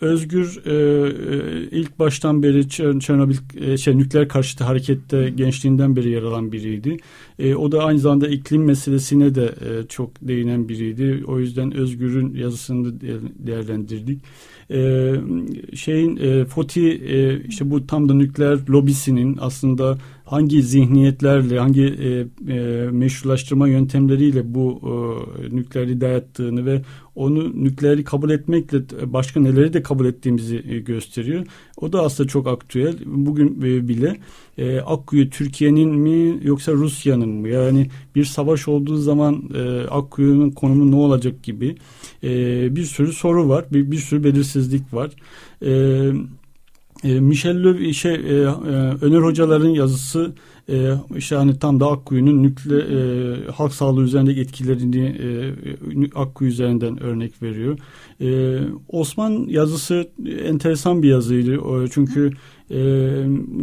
Özgür 0.00 0.62
e, 0.66 0.72
e, 0.72 1.78
ilk 1.78 1.98
baştan 1.98 2.42
beri 2.42 2.68
Çernobil 2.68 3.36
e, 3.56 3.76
şey 3.76 3.98
nükleer 3.98 4.28
karşıtı 4.28 4.64
harekette 4.64 5.30
gençliğinden 5.30 5.96
beri 5.96 6.10
yer 6.10 6.22
alan 6.22 6.52
biriydi. 6.52 6.96
E, 7.38 7.54
o 7.54 7.72
da 7.72 7.84
aynı 7.84 7.98
zamanda 7.98 8.28
iklim 8.28 8.64
meselesine 8.64 9.34
de 9.34 9.44
e, 9.44 9.86
çok 9.88 10.10
değinen 10.22 10.68
biriydi. 10.68 11.24
O 11.26 11.38
yüzden 11.38 11.76
Özgür'ün 11.76 12.34
yazısını 12.34 13.00
değerlendirdik. 13.46 14.22
E, 14.70 15.12
şeyin 15.74 16.16
e, 16.16 16.44
Foti 16.44 16.90
e, 16.90 17.44
işte 17.48 17.70
bu 17.70 17.86
tam 17.86 18.08
da 18.08 18.14
nükleer 18.14 18.58
lobisinin 18.68 19.38
aslında 19.40 19.98
hangi 20.26 20.62
zihniyetlerle, 20.62 21.58
hangi 21.58 21.82
e, 21.82 22.08
e, 22.52 22.90
meşrulaştırma 22.90 23.68
yöntemleriyle 23.68 24.54
bu 24.54 24.80
e, 24.82 25.56
nükleeri 25.56 26.00
dayattığını 26.00 26.66
ve 26.66 26.82
onu 27.14 27.64
nükleeri 27.64 28.04
kabul 28.04 28.30
etmekle 28.30 28.78
başka 29.12 29.40
neleri 29.40 29.72
de 29.72 29.82
kabul 29.82 30.06
ettiğimizi 30.06 30.64
e, 30.68 30.78
gösteriyor. 30.78 31.46
O 31.76 31.92
da 31.92 32.02
aslında 32.02 32.28
çok 32.28 32.46
aktüel. 32.46 32.94
Bugün 33.06 33.62
e, 33.62 33.88
bile 33.88 34.16
e, 34.58 34.80
Akkuyu 34.80 35.30
Türkiye'nin 35.30 35.90
mi 35.90 36.40
yoksa 36.42 36.72
Rusya'nın 36.72 37.28
mı? 37.28 37.48
Yani 37.48 37.86
bir 38.14 38.24
savaş 38.24 38.68
olduğu 38.68 38.96
zaman 38.96 39.42
e, 39.54 39.80
Akkuyu'nun 39.80 40.50
konumu 40.50 40.90
ne 40.90 40.96
olacak 40.96 41.42
gibi 41.42 41.76
e, 42.24 42.30
bir 42.76 42.84
sürü 42.84 43.12
soru 43.12 43.48
var. 43.48 43.64
Bir, 43.72 43.90
bir 43.90 43.98
sürü 43.98 44.24
belirsizlik 44.24 44.94
var. 44.94 45.10
Evet 45.62 46.14
e, 47.04 47.20
Michel 47.20 47.64
Löw 47.64 47.92
şey 47.92 48.14
e, 48.14 48.16
e, 48.16 48.46
Öner 49.00 49.22
hocaların 49.22 49.68
yazısı 49.68 50.32
e, 50.68 50.92
işte 51.16 51.36
hani 51.36 51.58
tam 51.58 51.80
da 51.80 51.90
Akkuyu'nun 51.90 52.42
nükle 52.42 52.78
e, 52.78 53.50
halk 53.50 53.72
sağlığı 53.72 54.02
üzerindeki 54.02 54.40
etkilerini 54.40 55.06
e, 55.06 56.10
Akkuyu 56.14 56.50
üzerinden 56.50 57.02
örnek 57.02 57.42
veriyor. 57.42 57.78
E, 58.20 58.58
Osman 58.88 59.46
yazısı 59.48 60.08
enteresan 60.44 61.02
bir 61.02 61.08
yazıydı. 61.08 61.60
Çünkü 61.90 62.30
e, 62.70 62.78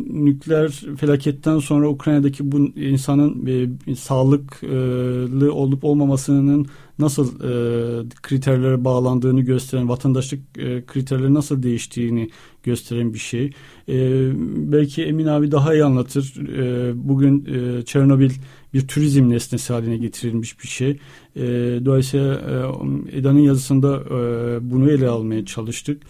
nükleer 0.10 0.70
felaketten 0.98 1.60
sonra 1.60 1.90
Ukrayna'daki 1.90 2.52
bu 2.52 2.58
insanın 2.60 3.48
e, 3.88 3.96
sağlıklı 3.96 5.54
olup 5.54 5.84
olmamasının 5.84 6.68
nasıl 7.00 7.40
e, 7.40 8.10
kriterlere 8.22 8.84
bağlandığını 8.84 9.42
gösteren, 9.42 9.90
vatandaşlık 9.90 10.40
e, 10.58 10.86
kriterleri 10.86 11.34
nasıl 11.34 11.64
değiştiğini 11.64 12.30
gösteren 12.64 13.14
bir 13.14 13.20
şey. 13.20 13.52
E, 13.90 14.32
belki 14.72 15.04
Emin 15.04 15.26
abi 15.26 15.52
daha 15.52 15.74
iyi 15.74 15.84
anlatır. 15.84 16.34
E, 16.58 16.92
bugün 16.96 17.46
e, 17.46 17.86
Çernobil 17.86 18.32
bir 18.74 18.88
turizm 18.88 19.30
nesnesi 19.30 19.74
haline 19.74 19.98
getirilmiş 19.98 20.60
bir 20.60 20.68
şey. 20.68 21.00
E, 21.36 21.42
dolayısıyla 21.86 22.34
e, 22.34 23.18
Eda'nın 23.18 23.40
yazısında 23.40 23.96
e, 23.96 24.72
bunu 24.72 24.92
ele 24.92 25.08
almaya 25.08 25.46
çalıştık. 25.46 26.02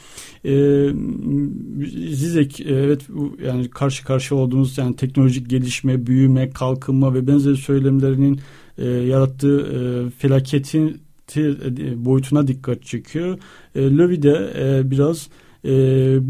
E, 0.45 0.85
Zizek 2.09 2.61
evet 2.61 3.07
yani 3.45 3.69
karşı 3.69 4.05
karşıya 4.05 4.39
olduğumuz 4.39 4.77
yani 4.77 4.95
teknolojik 4.95 5.49
gelişme, 5.49 6.07
büyüme, 6.07 6.49
kalkınma 6.49 7.13
ve 7.13 7.27
benzeri 7.27 7.57
söylemlerinin 7.57 8.39
e, 8.77 8.85
yarattığı 8.85 9.59
e, 9.59 10.09
felaketin 10.09 11.01
e, 11.37 12.05
boyutuna 12.05 12.47
dikkat 12.47 12.83
çekiyor. 12.83 13.37
E, 13.75 13.97
Lövi 13.97 14.21
de 14.21 14.53
e, 14.57 14.91
biraz 14.91 15.29
e, 15.65 15.71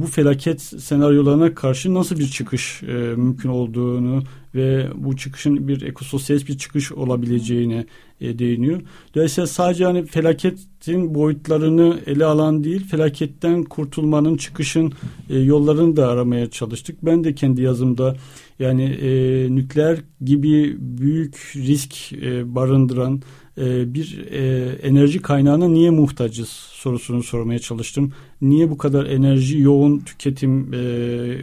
bu 0.02 0.06
felaket 0.06 0.62
senaryolarına 0.62 1.56
karşı 1.56 1.94
nasıl 1.94 2.20
bir 2.20 2.28
çıkış 2.28 2.84
e, 2.84 2.94
mümkün 2.94 3.50
olduğunu 3.50 4.24
ve 4.56 4.88
bu 4.96 5.18
çıkışın 5.18 5.68
bir 5.68 5.82
ekososyalist 5.82 6.48
bir 6.48 6.58
çıkış 6.58 6.92
olabileceğine 6.92 7.86
e, 8.22 8.40
değiniyor. 8.40 8.82
Dolayısıyla 9.16 9.48
sadece 9.48 9.86
hani 9.86 10.06
felaketin 10.06 11.16
boyutlarını 11.16 12.00
ele 12.06 12.26
alan 12.26 12.64
değil, 12.64 12.88
felaketten 12.88 13.64
kurtulmanın, 13.64 14.38
çıkışın 14.38 14.94
e, 15.30 15.40
yollarını 15.40 15.96
da 15.96 16.08
aramaya 16.08 16.50
çalıştık. 16.50 17.06
Ben 17.06 17.24
de 17.24 17.36
kendi 17.36 17.62
yazımda 17.62 18.16
yani 18.60 18.84
e, 18.84 19.48
nükleer 19.56 20.00
gibi 20.22 20.76
büyük 20.80 21.54
risk 21.56 22.14
e, 22.14 22.56
barındıran 22.56 23.22
e, 23.58 23.94
bir 23.94 24.26
e, 24.32 24.72
enerji 24.84 25.22
kaynağına 25.22 25.68
niye 25.68 25.90
muhtacız 25.90 26.50
sorusunu 26.50 27.24
sormaya 27.24 27.60
çalıştım. 27.60 28.14
Niye 28.42 28.70
bu 28.70 28.78
kadar 28.78 29.06
enerji 29.06 29.60
yoğun 29.60 30.00
tüketim 30.00 30.74
e, 30.74 30.78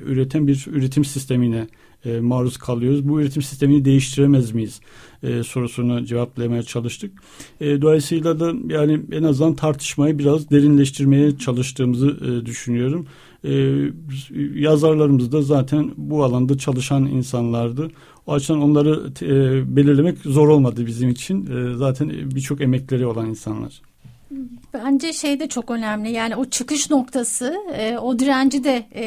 üreten 0.06 0.46
bir 0.46 0.66
üretim 0.70 1.04
sistemine 1.04 1.66
e, 2.04 2.20
maruz 2.20 2.56
kalıyoruz. 2.56 3.08
Bu 3.08 3.20
üretim 3.20 3.42
sistemini 3.42 3.84
değiştiremez 3.84 4.52
miyiz 4.52 4.80
e, 5.22 5.42
sorusunu 5.42 6.04
cevaplamaya 6.04 6.62
çalıştık. 6.62 7.12
E, 7.60 7.82
dolayısıyla 7.82 8.40
da 8.40 8.52
yani 8.68 9.00
en 9.12 9.22
azından 9.22 9.54
tartışmayı 9.54 10.18
biraz 10.18 10.50
derinleştirmeye 10.50 11.38
çalıştığımızı 11.38 12.08
e, 12.08 12.46
düşünüyorum. 12.46 13.06
E, 13.44 13.82
yazarlarımız 14.54 15.32
da 15.32 15.42
zaten 15.42 15.90
bu 15.96 16.24
alanda 16.24 16.58
çalışan 16.58 17.06
insanlardı. 17.06 17.90
O 18.26 18.32
açıdan 18.32 18.62
onları 18.62 19.12
e, 19.22 19.76
belirlemek 19.76 20.18
zor 20.18 20.48
olmadı 20.48 20.86
bizim 20.86 21.08
için. 21.08 21.46
E, 21.46 21.74
zaten 21.74 22.10
birçok 22.34 22.60
emekleri 22.60 23.06
olan 23.06 23.26
insanlar. 23.26 23.82
Bence 24.74 25.12
şey 25.12 25.40
de 25.40 25.48
çok 25.48 25.70
önemli 25.70 26.10
yani 26.10 26.36
o 26.36 26.44
çıkış 26.44 26.90
noktası 26.90 27.56
e, 27.76 27.98
o 27.98 28.18
direnci 28.18 28.64
de 28.64 28.86
e, 28.94 29.04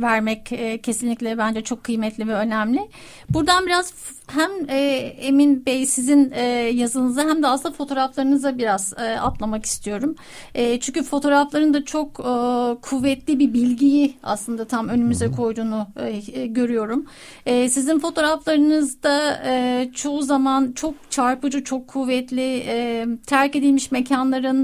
vermek 0.00 0.52
e, 0.52 0.80
kesinlikle 0.80 1.38
bence 1.38 1.60
çok 1.60 1.84
kıymetli 1.84 2.28
ve 2.28 2.34
önemli. 2.34 2.88
Buradan 3.30 3.66
biraz 3.66 3.94
hem 4.26 4.50
e, 4.68 4.78
Emin 5.20 5.66
Bey 5.66 5.86
sizin 5.86 6.32
e, 6.34 6.42
yazınıza 6.74 7.22
hem 7.22 7.42
de 7.42 7.46
aslında 7.46 7.74
fotoğraflarınıza 7.74 8.58
biraz 8.58 8.94
e, 8.98 9.20
atlamak 9.20 9.66
istiyorum. 9.66 10.14
E, 10.54 10.80
çünkü 10.80 11.02
fotoğrafların 11.02 11.74
da 11.74 11.84
çok 11.84 12.20
e, 12.20 12.32
kuvvetli 12.80 13.38
bir 13.38 13.52
bilgiyi 13.52 14.14
aslında 14.22 14.64
tam 14.64 14.88
önümüze 14.88 15.30
koyduğunu 15.30 15.86
e, 15.96 16.40
e, 16.40 16.46
görüyorum. 16.46 17.06
E, 17.46 17.68
sizin 17.68 17.98
fotoğraflarınızda 17.98 19.42
e, 19.46 19.90
çoğu 19.94 20.22
zaman 20.22 20.72
çok 20.72 20.94
çarpıcı, 21.10 21.64
çok 21.64 21.88
kuvvetli, 21.88 22.64
e, 22.66 23.06
terk 23.26 23.56
edilmiş 23.56 23.90
mekanların 23.90 24.57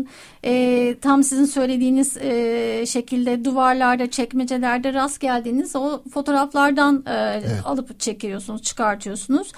e, 0.45 0.95
tam 1.01 1.23
sizin 1.23 1.45
söylediğiniz 1.45 2.17
e, 2.17 2.85
şekilde 2.87 3.45
duvarlarda, 3.45 4.11
çekmecelerde 4.11 4.95
rast 4.95 5.21
geldiğiniz 5.21 5.77
o 5.77 6.03
fotoğraflardan 6.15 7.05
e, 7.07 7.13
evet. 7.13 7.61
alıp 7.65 8.01
çekiyorsunuz, 8.01 8.63
çıkartıyorsunuz. 8.63 9.53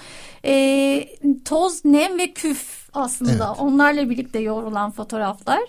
E, 0.44 1.08
toz, 1.44 1.84
nem 1.84 2.18
ve 2.18 2.32
küf 2.32 2.88
aslında 2.92 3.30
evet. 3.30 3.60
onlarla 3.60 4.10
birlikte 4.10 4.38
yoğrulan 4.38 4.90
fotoğraflar. 4.90 5.60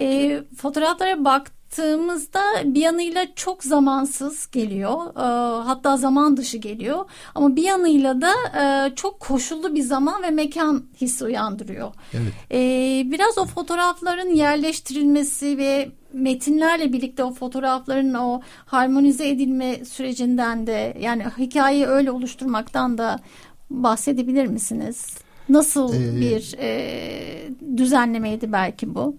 E, 0.00 0.40
fotoğraflara 0.56 1.24
bak 1.24 1.57
baktığımızda 1.68 2.40
bir 2.64 2.80
yanıyla 2.80 3.26
çok 3.36 3.64
zamansız 3.64 4.50
geliyor. 4.50 5.06
E, 5.16 5.64
hatta 5.64 5.96
zaman 5.96 6.36
dışı 6.36 6.58
geliyor. 6.58 7.04
Ama 7.34 7.56
bir 7.56 7.62
yanıyla 7.62 8.20
da 8.20 8.32
e, 8.60 8.94
çok 8.94 9.20
koşullu 9.20 9.74
bir 9.74 9.82
zaman 9.82 10.22
ve 10.22 10.30
mekan 10.30 10.84
hissi 11.00 11.24
uyandırıyor. 11.24 11.92
Evet. 12.12 12.32
E, 12.52 12.58
biraz 13.10 13.38
o 13.38 13.44
fotoğrafların 13.44 14.34
yerleştirilmesi 14.34 15.58
ve 15.58 15.90
metinlerle 16.12 16.92
birlikte 16.92 17.24
o 17.24 17.32
fotoğrafların 17.32 18.14
o 18.14 18.40
harmonize 18.66 19.28
edilme 19.28 19.84
sürecinden 19.84 20.66
de 20.66 20.96
yani 21.00 21.24
hikayeyi 21.38 21.86
öyle 21.86 22.10
oluşturmaktan 22.10 22.98
da 22.98 23.18
bahsedebilir 23.70 24.46
misiniz? 24.46 25.18
Nasıl 25.48 25.94
ee, 25.94 26.20
bir 26.20 26.54
e, 26.58 27.76
düzenlemeydi 27.76 28.52
belki 28.52 28.94
bu? 28.94 29.16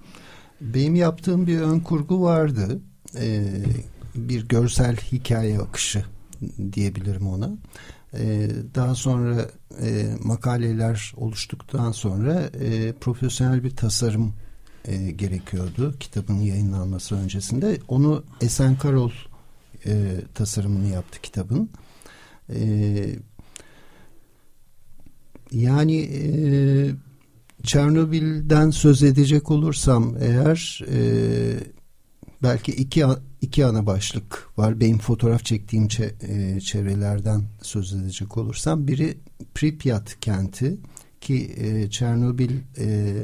Benim 0.62 0.96
yaptığım 0.96 1.48
bir 1.48 1.60
ön 1.60 1.80
kurgu 1.80 2.22
vardı. 2.22 2.80
Ee, 3.16 3.44
bir 4.16 4.48
görsel 4.48 4.96
hikaye 4.96 5.60
akışı 5.60 6.06
diyebilirim 6.74 7.28
ona. 7.28 7.52
Ee, 8.14 8.50
daha 8.76 8.96
sonra 8.96 9.50
e, 9.82 10.16
makaleler 10.24 11.14
oluştuktan 11.18 11.92
sonra 11.92 12.50
e, 12.62 12.94
profesyonel 12.94 13.64
bir 13.64 13.76
tasarım 13.76 14.34
e, 14.86 15.12
gerekiyordu 15.12 15.96
kitabın 16.00 16.40
yayınlanması 16.40 17.16
öncesinde. 17.16 17.80
Onu 17.88 18.24
Esen 18.42 18.78
Karol 18.78 19.12
e, 19.86 20.22
tasarımını 20.34 20.88
yaptı 20.88 21.22
kitabın. 21.22 21.70
E, 22.50 22.60
yani 25.52 26.02
e, 26.02 26.24
Çernobil'den 27.64 28.70
söz 28.70 29.04
edecek 29.04 29.52
olursam 29.52 30.16
eğer 30.20 30.82
e, 30.92 31.00
belki 32.44 32.72
iki 32.72 33.06
iki 33.42 33.66
ana 33.66 33.86
başlık 33.86 34.48
var. 34.58 34.80
Benim 34.80 34.98
fotoğraf 34.98 35.46
çektiğim 35.46 35.88
çe, 35.88 36.16
e, 36.22 36.60
çevrelerden 36.60 37.44
söz 37.62 37.94
edecek 37.94 38.38
olursam 38.38 38.88
biri 38.88 39.18
Pripyat 39.54 40.20
kenti 40.20 40.78
ki 41.22 41.56
e, 41.58 41.90
Çernobil 41.90 42.52
e, 42.78 43.16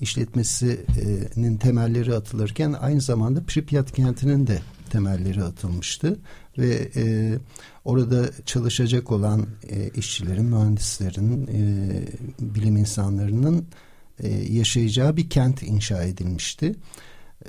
işletmesinin 0.00 1.56
temelleri 1.56 2.14
atılırken 2.14 2.72
aynı 2.72 3.00
zamanda 3.00 3.42
Pripyat 3.42 3.92
kentinin 3.92 4.46
de 4.46 4.58
temelleri 4.88 5.42
atılmıştı 5.42 6.18
ve 6.58 6.90
e, 6.96 7.34
orada 7.84 8.30
çalışacak 8.46 9.12
olan 9.12 9.46
e, 9.68 9.88
işçilerin, 9.88 10.44
mühendislerin, 10.44 11.46
e, 11.46 11.62
bilim 12.40 12.76
insanlarının 12.76 13.66
e, 14.20 14.28
yaşayacağı 14.28 15.16
bir 15.16 15.30
kent 15.30 15.62
inşa 15.62 16.02
edilmişti 16.02 16.74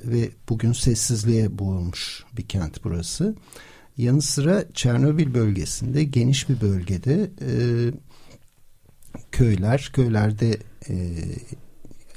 ve 0.04 0.30
bugün 0.50 0.74
sessizliğe 0.74 1.60
boğulmuş 1.60 2.24
bir 2.38 2.48
kent 2.48 2.84
burası. 2.84 3.36
Yanı 3.98 4.22
sıra 4.22 4.66
Çernobil 4.74 5.34
bölgesinde 5.34 6.04
geniş 6.04 6.50
bir 6.50 6.62
bölgede 6.62 7.32
e, 7.42 7.52
köyler, 9.32 9.90
köylerde 9.94 10.58
e, 10.90 10.96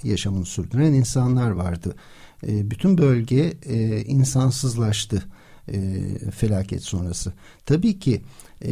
yaşamını 0.02 0.44
sürdüren 0.44 0.92
insanlar 0.92 1.50
vardı. 1.50 1.96
E, 2.46 2.70
bütün 2.70 2.98
bölge 2.98 3.52
e, 3.66 4.05
insansızlaştı 4.05 5.22
e, 5.68 6.09
felaket 6.31 6.83
sonrası. 6.83 7.33
Tabii 7.66 7.98
ki 7.98 8.22
e, 8.64 8.70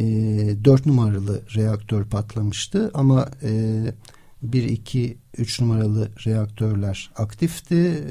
4 0.65 0.85
numaralı 0.85 1.41
reaktör 1.55 2.05
patlamıştı 2.05 2.91
ama 2.93 3.29
e, 3.43 3.83
1, 4.41 4.63
2, 4.63 5.17
3 5.37 5.61
numaralı 5.61 6.11
reaktörler 6.25 7.11
aktifti. 7.15 8.03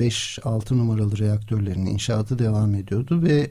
5, 0.00 0.38
e, 0.38 0.42
6 0.42 0.78
numaralı 0.78 1.18
reaktörlerin 1.18 1.86
inşaatı 1.86 2.38
devam 2.38 2.74
ediyordu 2.74 3.22
ve 3.22 3.50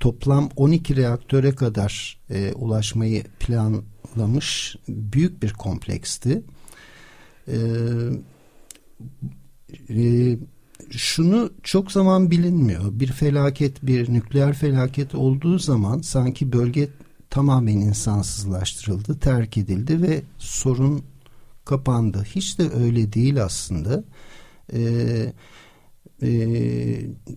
toplam 0.00 0.50
12 0.56 0.96
reaktöre 0.96 1.54
kadar 1.54 2.20
e, 2.30 2.52
ulaşmayı 2.52 3.24
planlamış 3.40 4.76
büyük 4.88 5.42
bir 5.42 5.52
kompleksti. 5.52 6.42
E, 7.48 7.56
e, 9.90 10.38
şunu 10.90 11.50
çok 11.62 11.92
zaman 11.92 12.30
bilinmiyor. 12.30 13.00
Bir 13.00 13.06
felaket, 13.06 13.86
bir 13.86 14.12
nükleer 14.12 14.54
felaket 14.54 15.14
olduğu 15.14 15.58
zaman 15.58 16.00
sanki 16.00 16.52
bölge 16.52 16.88
tamamen 17.30 17.76
insansızlaştırıldı, 17.76 19.18
terk 19.18 19.56
edildi 19.56 20.02
ve 20.02 20.22
sorun 20.38 21.02
kapandı. 21.64 22.24
Hiç 22.34 22.58
de 22.58 22.70
öyle 22.70 23.12
değil 23.12 23.44
aslında. 23.44 24.04
Ee, 24.72 25.32
e, 26.22 26.30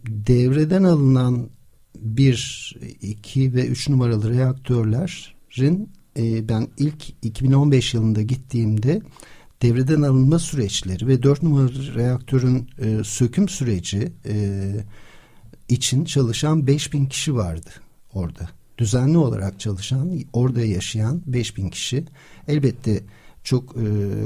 devreden 0.07 0.83
alınan 0.83 1.49
bir, 1.95 2.73
iki 3.01 3.53
ve 3.53 3.67
üç 3.67 3.89
numaralı 3.89 4.33
reaktörlerin 4.33 5.89
e, 6.17 6.49
ben 6.49 6.67
ilk 6.77 7.09
2015 7.21 7.93
yılında 7.93 8.21
gittiğimde 8.21 9.01
devreden 9.63 10.01
alınma 10.01 10.39
süreçleri 10.39 11.07
ve 11.07 11.23
4 11.23 11.43
numaralı 11.43 11.95
reaktörün 11.95 12.69
e, 12.79 13.03
söküm 13.03 13.49
süreci 13.49 14.11
e, 14.25 14.69
için 15.69 16.05
çalışan 16.05 16.67
5000 16.67 17.05
kişi 17.05 17.35
vardı 17.35 17.69
orada. 18.13 18.49
Düzenli 18.77 19.17
olarak 19.17 19.59
çalışan, 19.59 20.19
orada 20.33 20.61
yaşayan 20.61 21.21
5000 21.25 21.69
kişi. 21.69 22.05
Elbette 22.47 23.03
çok 23.43 23.75
e, 23.77 23.85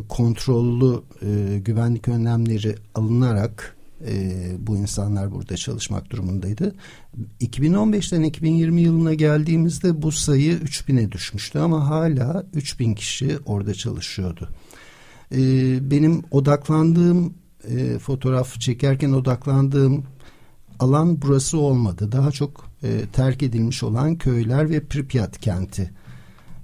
kontrollü 0.09 1.01
e, 1.21 1.59
güvenlik 1.59 2.07
önlemleri 2.07 2.75
alınarak 2.95 3.77
e, 4.07 4.33
bu 4.59 4.77
insanlar 4.77 5.31
burada 5.31 5.57
çalışmak 5.57 6.09
durumundaydı. 6.09 6.75
2015'ten 7.41 8.23
2020 8.23 8.81
yılına 8.81 9.13
geldiğimizde 9.13 10.01
bu 10.01 10.11
sayı 10.11 10.57
3000'e 10.57 11.11
düşmüştü 11.11 11.59
ama 11.59 11.89
hala 11.89 12.45
3000 12.53 12.95
kişi 12.95 13.37
orada 13.45 13.73
çalışıyordu. 13.73 14.49
E, 15.31 15.37
benim 15.91 16.23
odaklandığım 16.31 17.33
e, 17.67 17.99
fotoğraf 17.99 18.59
çekerken 18.59 19.11
odaklandığım 19.11 20.03
alan 20.79 21.21
burası 21.21 21.57
olmadı. 21.57 22.11
Daha 22.11 22.31
çok 22.31 22.69
e, 22.83 23.01
terk 23.13 23.43
edilmiş 23.43 23.83
olan 23.83 24.15
köyler 24.15 24.69
ve 24.69 24.79
Pripyat 24.79 25.39
kenti 25.39 25.91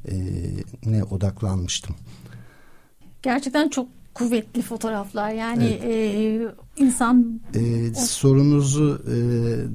e, 0.08 0.15
ne 0.86 1.04
odaklanmıştım. 1.04 1.95
Gerçekten 3.21 3.69
çok 3.69 3.88
kuvvetli 4.13 4.62
fotoğraflar. 4.62 5.32
Yani 5.32 5.80
evet. 5.84 6.15
e, 6.80 6.84
insan 6.84 7.41
e, 7.56 7.93
sorunuzu 7.93 9.02
e, 9.08 9.15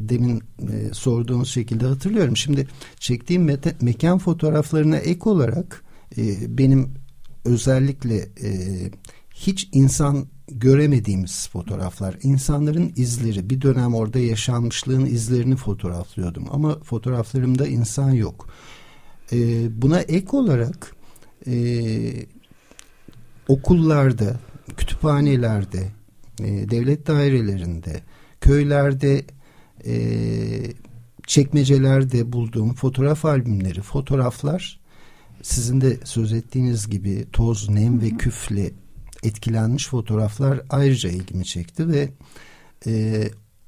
demin 0.08 0.42
e, 0.60 0.94
sorduğunuz 0.94 1.50
şekilde 1.50 1.86
hatırlıyorum. 1.86 2.36
Şimdi 2.36 2.68
çektiğim 3.00 3.44
me 3.44 3.58
mekan 3.80 4.18
fotoğraflarına 4.18 4.96
ek 4.96 5.20
olarak 5.30 5.84
e, 6.18 6.58
benim 6.58 6.90
özellikle 7.44 8.16
e, 8.16 8.50
hiç 9.34 9.68
insan 9.72 10.26
göremediğimiz 10.48 11.48
fotoğraflar, 11.48 12.16
insanların 12.22 12.92
izleri, 12.96 13.50
bir 13.50 13.60
dönem 13.60 13.94
orada 13.94 14.18
yaşanmışlığın 14.18 15.06
izlerini 15.06 15.56
fotoğraflıyordum 15.56 16.46
ama 16.50 16.78
fotoğraflarımda 16.78 17.66
insan 17.66 18.10
yok. 18.10 18.48
E, 19.32 19.68
buna 19.82 20.00
ek 20.00 20.36
olarak 20.36 20.96
e, 21.46 21.54
okullarda, 23.48 24.36
kütüphanelerde, 24.76 25.92
e, 26.40 26.70
devlet 26.70 27.06
dairelerinde, 27.06 28.02
köylerde, 28.40 29.24
e, 29.86 29.94
çekmecelerde 31.26 32.32
bulduğum 32.32 32.74
fotoğraf 32.74 33.24
albümleri, 33.24 33.82
fotoğraflar 33.82 34.80
sizin 35.42 35.80
de 35.80 35.98
söz 36.04 36.32
ettiğiniz 36.32 36.88
gibi 36.90 37.26
toz, 37.32 37.68
nem 37.68 38.02
ve 38.02 38.10
küfle 38.10 38.70
etkilenmiş 39.22 39.88
fotoğraflar 39.88 40.60
ayrıca 40.70 41.10
ilgimi 41.10 41.44
çekti 41.44 41.88
ve 41.88 42.10
e, 42.86 43.24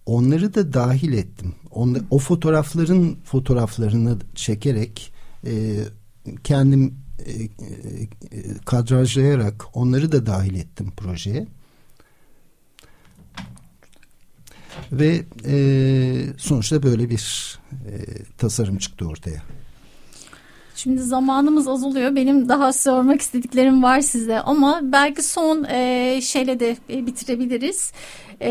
onları 0.06 0.54
da 0.54 0.72
dahil 0.72 1.12
ettim. 1.12 1.54
On, 1.70 2.06
o 2.10 2.18
fotoğrafların 2.18 3.16
fotoğraflarını 3.24 4.18
çekerek 4.34 5.12
e, 5.46 5.84
kendim 6.44 6.94
e, 7.26 7.32
e, 7.32 7.48
kadrajlayarak 8.64 9.76
onları 9.76 10.12
da 10.12 10.26
dahil 10.26 10.54
ettim 10.54 10.92
projeye. 10.96 11.46
Ve 14.92 15.24
e, 15.46 16.26
sonuçta 16.36 16.82
böyle 16.82 17.10
bir 17.10 17.58
e, 17.70 17.92
tasarım 18.38 18.78
çıktı 18.78 19.08
ortaya. 19.08 19.42
Şimdi 20.82 21.02
zamanımız 21.02 21.68
azalıyor. 21.68 22.16
Benim 22.16 22.48
daha 22.48 22.72
sormak 22.72 23.20
istediklerim 23.20 23.82
var 23.82 24.00
size 24.00 24.40
ama 24.40 24.80
belki 24.82 25.22
son 25.22 25.64
e, 25.64 26.20
şeyle 26.22 26.60
de 26.60 26.76
e, 26.90 27.06
bitirebiliriz. 27.06 27.92
E, 28.40 28.50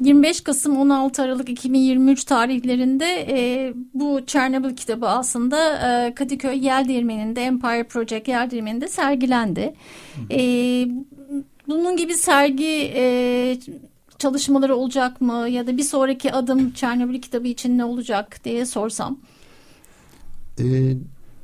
25 0.00 0.40
Kasım 0.40 0.76
16 0.76 1.22
Aralık 1.22 1.48
2023 1.48 2.24
tarihlerinde 2.24 3.26
e, 3.30 3.72
bu 3.94 4.20
Chernobyl 4.26 4.76
kitabı 4.76 5.08
aslında 5.08 5.78
e, 5.88 6.14
Kadıköy 6.14 6.66
Yel 6.66 6.88
Değirmeni'nde 6.88 7.42
Empire 7.42 7.84
Project 7.84 8.28
Yel 8.28 8.50
Değirmeni'nde 8.50 8.88
sergilendi. 8.88 9.74
E, 10.30 10.40
bunun 11.68 11.96
gibi 11.96 12.14
sergi 12.14 12.92
e, 12.94 13.56
çalışmaları 14.18 14.76
olacak 14.76 15.20
mı 15.20 15.48
ya 15.48 15.66
da 15.66 15.76
bir 15.76 15.82
sonraki 15.82 16.32
adım 16.32 16.72
Chernobyl 16.72 17.20
kitabı 17.20 17.48
için 17.48 17.78
ne 17.78 17.84
olacak 17.84 18.40
diye 18.44 18.66
sorsam. 18.66 19.18
Ee, 20.60 20.96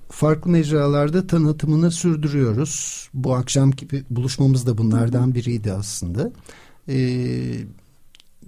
farklı 0.09 0.51
mecralarda 0.51 1.27
tanıtımını 1.27 1.91
sürdürüyoruz. 1.91 3.09
Bu 3.15 3.35
akşamki 3.35 3.89
buluşmamız 4.11 4.67
da 4.67 4.79
bunlardan 4.79 5.35
biriydi 5.35 5.73
aslında. 5.73 6.33
Ee, 6.89 7.57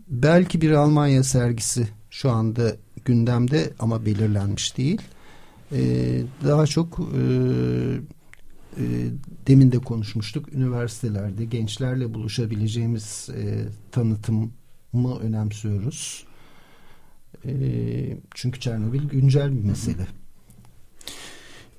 belki 0.09 0.61
bir 0.61 0.71
Almanya 0.71 1.23
sergisi 1.25 1.88
şu 2.11 2.31
anda 2.31 2.77
gündemde 3.05 3.71
ama 3.79 4.07
belirlenmiş 4.07 4.77
değil. 4.77 5.01
Ee, 5.73 6.23
daha 6.44 6.66
çok 6.66 7.01
e, 7.01 7.23
e, 8.79 8.85
demin 9.47 9.73
de 9.73 9.79
konuşmuştuk. 9.79 10.53
Üniversitelerde 10.53 11.44
gençlerle 11.44 12.14
buluşabileceğimiz 12.14 13.29
e, 13.37 13.68
tanıtımı 13.92 15.18
önemsiyoruz. 15.23 16.25
E, 17.44 17.53
çünkü 18.35 18.61
Çernobil 18.61 19.09
güncel 19.09 19.53
bir 19.53 19.64
mesele. 19.64 20.07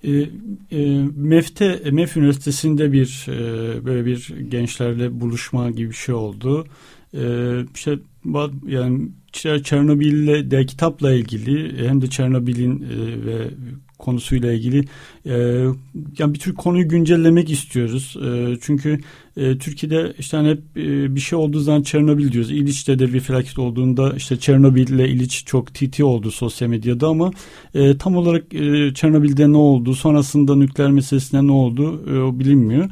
E, 0.03 0.29
e, 0.71 1.03
MEF'te, 1.15 1.91
MEF 1.91 2.17
Üniversitesi'nde 2.17 2.91
bir 2.91 3.25
e, 3.29 3.85
böyle 3.85 4.05
bir 4.05 4.35
gençlerle 4.49 5.19
buluşma 5.21 5.71
gibi 5.71 5.89
bir 5.89 5.95
şey 5.95 6.15
oldu. 6.15 6.67
E, 7.13 7.55
işte 7.75 7.99
yani 8.67 9.09
Çernobil'le 9.63 10.51
de 10.51 10.65
kitapla 10.65 11.13
ilgili 11.13 11.87
hem 11.87 12.01
de 12.01 12.07
Çernobil'in 12.07 12.81
e, 12.81 13.25
ve 13.25 13.47
konusuyla 13.99 14.53
ilgili 14.53 14.85
e, 15.25 15.33
yani 16.17 16.33
bir 16.33 16.39
tür 16.39 16.55
konuyu 16.55 16.87
güncellemek 16.87 17.49
istiyoruz. 17.49 18.17
E, 18.25 18.57
çünkü 18.61 18.99
e, 19.37 19.57
Türkiye'de 19.57 20.13
işte 20.19 20.37
hani 20.37 20.49
hep 20.49 20.59
e, 20.77 21.15
bir 21.15 21.19
şey 21.19 21.39
olduğu 21.39 21.59
zaman 21.59 21.81
Çernobil 21.81 22.31
diyoruz. 22.31 22.51
İliç'te 22.51 22.99
de 22.99 23.13
bir 23.13 23.19
felaket 23.19 23.59
olduğunda 23.59 24.13
işte 24.17 24.37
Çernobil 24.37 24.87
ile 24.87 25.09
İliç 25.09 25.43
çok 25.45 25.73
TT 25.73 26.01
oldu 26.01 26.31
sosyal 26.31 26.69
medyada 26.69 27.07
ama 27.07 27.31
e, 27.73 27.97
tam 27.97 28.15
olarak 28.15 28.53
e, 28.53 28.93
Çernobil'de 28.93 29.51
ne 29.51 29.57
oldu, 29.57 29.95
sonrasında 29.95 30.55
nükleer 30.55 30.91
meselesinde 30.91 31.47
ne 31.47 31.51
oldu 31.51 32.03
e, 32.07 32.39
bilinmiyor. 32.39 32.89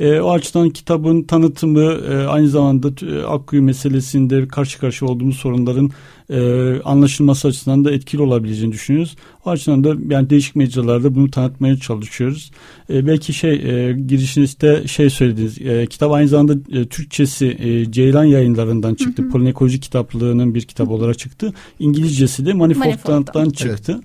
E, 0.00 0.20
o 0.20 0.32
açıdan 0.32 0.70
kitabın 0.70 1.22
tanıtımı 1.22 1.92
e, 1.92 2.26
aynı 2.26 2.48
zamanda 2.48 3.06
e, 3.06 3.22
Akkuyu 3.22 3.62
meselesinde 3.62 4.48
karşı 4.48 4.78
karşıya 4.78 5.10
olduğumuz 5.10 5.36
sorunların 5.36 5.90
e, 6.30 6.40
anlaşılması 6.84 7.48
açısından 7.48 7.84
da 7.84 7.90
etkili 7.90 8.22
olabileceğini 8.22 8.72
düşünüyoruz. 8.72 9.16
O 9.44 9.50
açıdan 9.50 9.84
da 9.84 9.94
yani 10.14 10.30
değişik 10.30 10.56
mecralarda 10.56 11.14
bunu 11.14 11.30
tanıtmaya 11.30 11.76
çalışıyoruz. 11.76 12.50
E, 12.90 13.06
belki 13.06 13.32
şey 13.32 13.52
e, 13.54 13.92
girişinizde 13.92 14.88
şey 14.88 15.10
söylediniz. 15.10 15.58
E, 15.60 15.86
kitap 15.86 16.12
aynı 16.12 16.28
zamanda 16.28 16.80
e, 16.80 16.84
Türkçesi 16.84 17.46
e, 17.46 17.92
Ceylan 17.92 18.24
yayınlarından 18.24 18.94
çıktı. 18.94 19.22
Hı 19.22 19.28
Polinekoloji 19.28 19.80
kitaplığının 19.80 20.54
bir 20.54 20.62
kitabı 20.62 20.92
olarak 20.92 21.18
çıktı. 21.18 21.52
İngilizcesi 21.78 22.46
de 22.46 22.52
Manifold'dan 22.52 23.50
çıktı. 23.50 24.00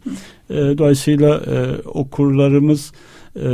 Evet. 0.50 0.74
E, 0.74 0.78
dolayısıyla 0.78 1.36
e, 1.36 1.88
okurlarımız 1.88 2.92
e, 3.36 3.46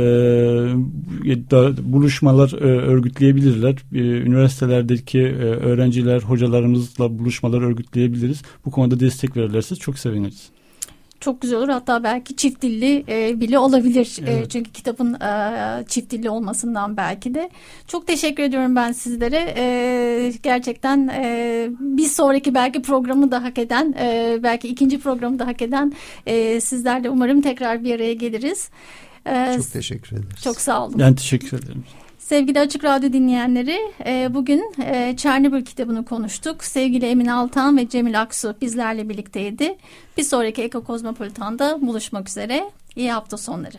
buluşmalar 1.92 2.52
e, 2.52 2.64
örgütleyebilirler. 2.64 3.76
E, 3.94 3.98
üniversitelerdeki 3.98 5.18
e, 5.18 5.44
öğrenciler, 5.44 6.20
hocalarımızla 6.20 7.18
buluşmalar 7.18 7.62
örgütleyebiliriz. 7.62 8.42
Bu 8.64 8.70
konuda 8.70 9.00
destek 9.00 9.36
verirlerse 9.36 9.76
çok 9.76 9.98
seviniriz 9.98 10.50
çok 11.20 11.40
güzel 11.40 11.58
olur. 11.58 11.68
Hatta 11.68 12.04
belki 12.04 12.36
çift 12.36 12.62
dilli 12.62 13.04
e, 13.08 13.40
bile 13.40 13.58
olabilir. 13.58 14.18
E, 14.26 14.30
evet. 14.32 14.46
E, 14.46 14.48
çünkü 14.48 14.72
kitabın 14.72 15.14
e, 15.14 15.84
çift 15.88 16.10
dilli 16.10 16.30
olmasından 16.30 16.96
belki 16.96 17.34
de. 17.34 17.50
Çok 17.86 18.06
teşekkür 18.06 18.42
ediyorum 18.42 18.76
ben 18.76 18.92
sizlere. 18.92 19.54
E, 19.56 20.32
gerçekten 20.42 21.08
e, 21.08 21.68
bir 21.80 22.08
sonraki 22.08 22.54
belki 22.54 22.82
programı 22.82 23.30
da 23.30 23.42
hak 23.42 23.58
eden, 23.58 23.94
e, 24.00 24.38
belki 24.42 24.68
ikinci 24.68 25.00
programı 25.00 25.38
da 25.38 25.46
hak 25.46 25.62
eden 25.62 25.92
e, 26.26 26.60
sizlerle 26.60 27.10
umarım 27.10 27.40
tekrar 27.40 27.84
bir 27.84 27.94
araya 27.94 28.14
geliriz. 28.14 28.70
Ee, 29.26 29.54
çok 29.56 29.72
teşekkür 29.72 30.16
ederiz. 30.16 30.42
Çok 30.44 30.60
sağ 30.60 30.84
olun. 30.86 30.98
Ben 30.98 31.14
teşekkür 31.14 31.58
ederim. 31.58 31.84
Sevgili 32.18 32.60
Açık 32.60 32.84
Radyo 32.84 33.12
dinleyenleri, 33.12 33.78
e, 34.06 34.34
bugün 34.34 34.74
e, 34.82 35.16
Çernobil 35.16 35.64
kitabını 35.64 36.04
konuştuk. 36.04 36.64
Sevgili 36.64 37.06
Emin 37.06 37.26
Altan 37.26 37.76
ve 37.76 37.88
Cemil 37.88 38.20
Aksu 38.20 38.56
bizlerle 38.60 39.08
birlikteydi. 39.08 39.76
Bir 40.16 40.22
sonraki 40.22 40.62
Eko 40.62 40.84
Kozmopolitan'da 40.84 41.80
buluşmak 41.80 42.28
üzere. 42.28 42.70
İyi 42.96 43.12
hafta 43.12 43.36
sonları. 43.36 43.76